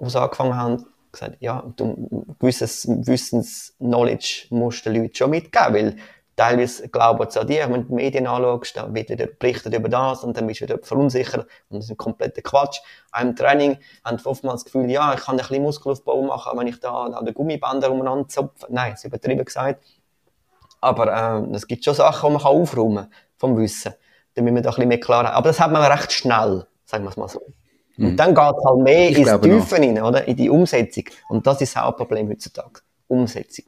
[0.00, 5.96] die angefangen haben, gesagt, ja, du, gewisses Wissens-Knowledge musst du den Leuten schon mitgeben, weil
[6.38, 9.88] teilweise glauben sie an dich, wenn du die Medien anschaust, dann wird wieder berichtet über
[9.88, 12.78] das und dann bist du wieder verunsichert und das ist ein kompletter Quatsch.
[13.10, 16.68] Auch im Training haben oftmals das Gefühl, ja, ich kann ein bisschen Muskelaufbau machen, wenn
[16.68, 18.66] ich da an den Gummibänder umeinander zupfe.
[18.68, 19.84] Nein, das ist übertrieben gesagt.
[20.80, 23.94] Aber ähm, es gibt schon Sachen, die man aufräumen kann vom Wissen.
[24.34, 25.34] Da müssen wir da ein bisschen mehr klar haben.
[25.34, 27.40] Aber das hat man recht schnell, sagen wir es mal so.
[27.98, 28.16] Und mhm.
[28.16, 30.28] dann geht es halt mehr ich ins Tiefen rein, oder?
[30.28, 31.04] In die Umsetzung.
[31.28, 32.80] Und das ist das Hauptproblem heutzutage.
[33.08, 33.64] Umsetzung.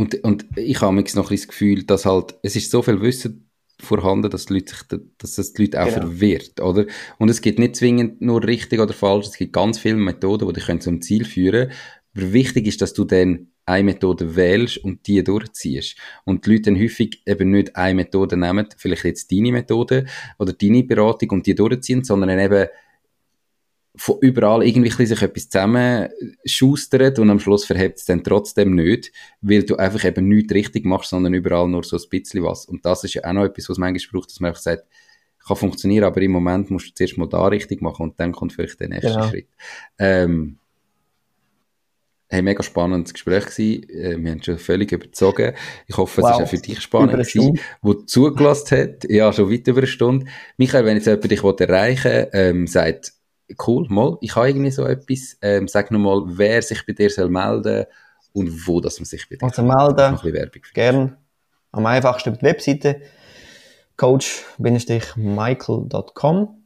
[0.00, 4.30] Und, und ich habe noch das Gefühl, dass halt, es ist so viel Wissen vorhanden,
[4.30, 6.00] dass, die Leute sich, dass das die Leute auch genau.
[6.06, 6.86] verwirrt, oder?
[7.18, 10.54] Und es gibt nicht zwingend nur richtig oder falsch, es gibt ganz viele Methoden, die
[10.58, 11.72] dich zum Ziel führen können.
[12.16, 15.98] Aber wichtig ist, dass du dann eine Methode wählst und die durchziehst.
[16.24, 20.06] Und die Leute dann häufig eben nicht eine Methode nehmen, vielleicht jetzt deine Methode
[20.38, 22.68] oder deine Beratung und die durchziehen, sondern eben
[23.96, 29.64] von überall irgendwie sich etwas zusammenschustert und am Schluss verhebt es dann trotzdem nicht, weil
[29.64, 32.66] du einfach eben nichts richtig machst, sondern überall nur so ein bisschen was.
[32.66, 34.84] Und das ist ja auch noch etwas, was manchmal braucht, dass man einfach sagt,
[35.46, 38.52] kann funktionieren, aber im Moment musst du zuerst mal da richtig machen und dann kommt
[38.52, 39.28] vielleicht der nächste genau.
[39.28, 39.48] Schritt.
[39.98, 40.56] Ähm,
[42.32, 43.90] Hey, mega spannendes Gespräch gewesen.
[43.90, 45.52] Äh, wir haben schon völlig überzogen.
[45.88, 46.30] Ich hoffe, wow.
[46.30, 49.10] es ist auch für dich spannend gewesen, wo du zugelassen hat.
[49.10, 50.26] Ja, schon weit über eine Stunde.
[50.56, 53.14] Michael, wenn jetzt jemand dich erreichen will, ähm, sagt,
[53.66, 57.28] cool, mal, ich habe irgendwie so etwas, ähm, sag nochmal, wer sich bei dir soll
[57.28, 57.86] melden
[58.32, 60.18] und wo dass man sich bei dir Also melden,
[60.74, 61.18] gern.
[61.72, 63.02] Am einfachsten über die Webseite
[63.96, 66.64] coach-michael.com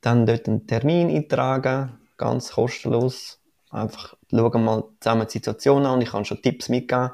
[0.00, 3.40] Dann dort einen Termin eintragen, ganz kostenlos
[3.70, 7.10] Einfach schauen mal zusammen die Situation an und ich kann schon Tipps mitgeben.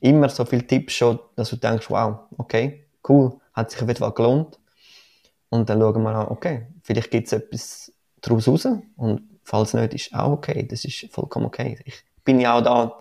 [0.00, 4.00] Immer so viele Tipps schon, dass du denkst, wow, okay, cool, hat sich auf jeden
[4.00, 4.58] Fall gelohnt.
[5.48, 9.94] Und dann schauen wir an, okay, vielleicht gibt es etwas daraus raus und falls nicht,
[9.94, 11.76] ist auch okay, das ist vollkommen okay.
[11.84, 12.98] Ich bin ja auch da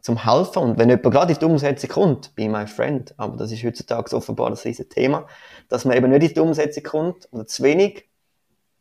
[0.00, 3.50] zum helfen und wenn jemand gerade in die Umsetzung kommt, be my friend, aber das
[3.50, 5.26] ist heutzutage offenbar ein riesiges Thema,
[5.68, 8.08] dass man eben nicht in die Umsetzung kommt oder zu wenig,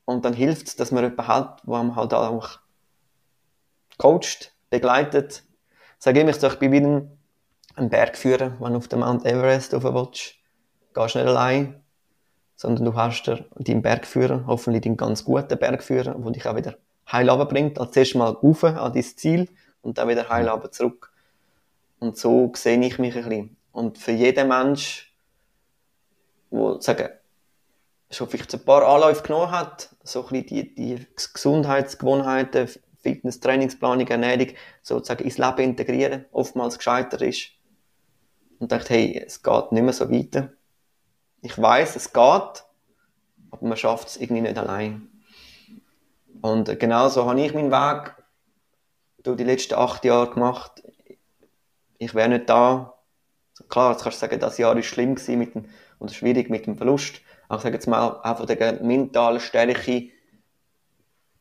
[0.06, 2.60] und dann hilft es, dass man jemanden hat, der einem halt auch
[3.98, 5.44] coacht, begleitet.
[5.98, 7.10] Sag ich soll bei mir
[7.76, 10.36] einen Berg führen, wenn du auf den Mount Everest rauf willst.
[10.94, 11.83] Gehst nicht allein,
[12.64, 16.76] sondern du hast deinen Bergführer, hoffentlich deinen ganz guten Bergführer, der dich auch wieder
[17.12, 17.78] heil bringt.
[17.78, 19.50] Als erstes mal rauf an dein Ziel
[19.82, 21.12] und dann wieder heil zurück.
[22.00, 23.58] Und so sehe ich mich ein bisschen.
[23.74, 25.14] Und für jeden Mensch,
[26.52, 27.10] der sagen,
[28.10, 32.70] schon vielleicht ein paar Anläufe genommen hat, so ein bisschen die, die Gesundheitsgewohnheiten,
[33.02, 37.50] Fitness, Trainingsplanung, Ernährung sozusagen ins Leben integrieren, oftmals gescheitert ist.
[38.60, 40.54] Und dachte, hey, es geht nicht mehr so weiter.
[41.44, 42.64] Ich weiß, es geht,
[43.52, 45.08] aber man schafft es irgendwie nicht allein.
[46.42, 48.16] Und genau so habe ich meinen Weg
[49.22, 50.82] durch die letzten acht Jahre gemacht.
[52.00, 52.96] Ich wäre nicht da.
[53.70, 55.66] Klar, jetzt kannst du sagen, das Jahr war schlimm mit dem,
[56.00, 57.22] oder schwierig mit dem Verlust
[57.58, 60.10] ich sage jetzt mal, auch von der mentalen Stärke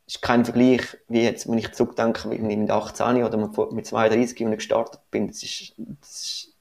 [0.07, 4.21] ist kein Vergleich, wie jetzt, wenn ich zurückdenke, wie ich mit 18 oder mit 32,
[4.21, 6.57] als ich gestartet bin, das ist, das ist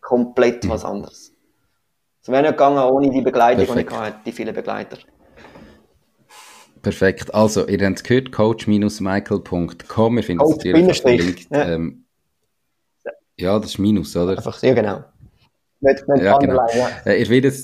[0.00, 1.33] komplett was anderes.
[2.24, 3.90] Es wäre nicht gegangen ohne die Begleitung, Perfekt.
[3.90, 4.96] die ich hatte, die vielen Begleiter.
[6.80, 7.34] Perfekt.
[7.34, 10.16] Also, ihr habt es gehört, coach-michael.com.
[10.16, 11.46] Wir finden es natürlich verlinkt.
[11.50, 11.68] Ja.
[11.68, 12.06] Ähm,
[13.36, 14.38] ja, das ist Minus, oder?
[14.38, 15.04] Einfach, ja, genau.
[15.80, 16.66] Nicht, nicht ja, genau.
[16.74, 16.88] Ja.
[17.04, 17.54] Äh, ihr werdet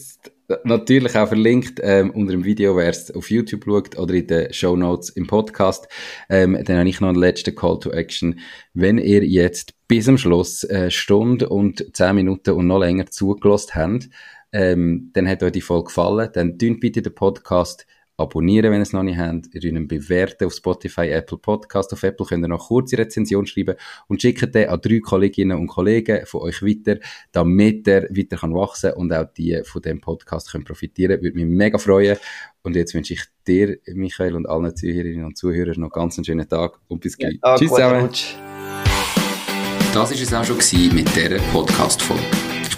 [0.64, 4.52] natürlich auch verlinkt ähm, unter dem Video, wer es auf YouTube schaut oder in den
[4.52, 5.88] Show Notes im Podcast.
[6.28, 8.40] Ähm, dann habe ich noch einen letzten Call to Action.
[8.74, 13.74] Wenn ihr jetzt bis zum Schluss äh, Stunde und zehn Minuten und noch länger zugelassen
[13.74, 14.08] habt,
[14.52, 17.86] ähm, dann hat euch die Folge gefallen, dann dünnt bitte den Podcast
[18.20, 21.92] abonnieren, wenn ihr es noch nicht habt, ihr ihn bewerten auf Spotify, Apple Podcast.
[21.92, 23.76] Auf Apple könnt ihr noch kurze Rezension schreiben
[24.08, 27.00] und schickt den an drei Kolleginnen und Kollegen von euch weiter,
[27.32, 31.22] damit er weiter kann wachsen und auch die von dem Podcast können profitieren.
[31.22, 32.18] Würde mich mega freuen.
[32.62, 36.48] Und jetzt wünsche ich dir, Michael, und allen Zuhörerinnen und Zuhörern noch ganz einen schönen
[36.48, 37.38] Tag und bis gleich.
[37.42, 38.10] Ja, Tschüss zusammen.
[39.92, 42.49] Das war es auch schon mit dieser Podcast-Folge.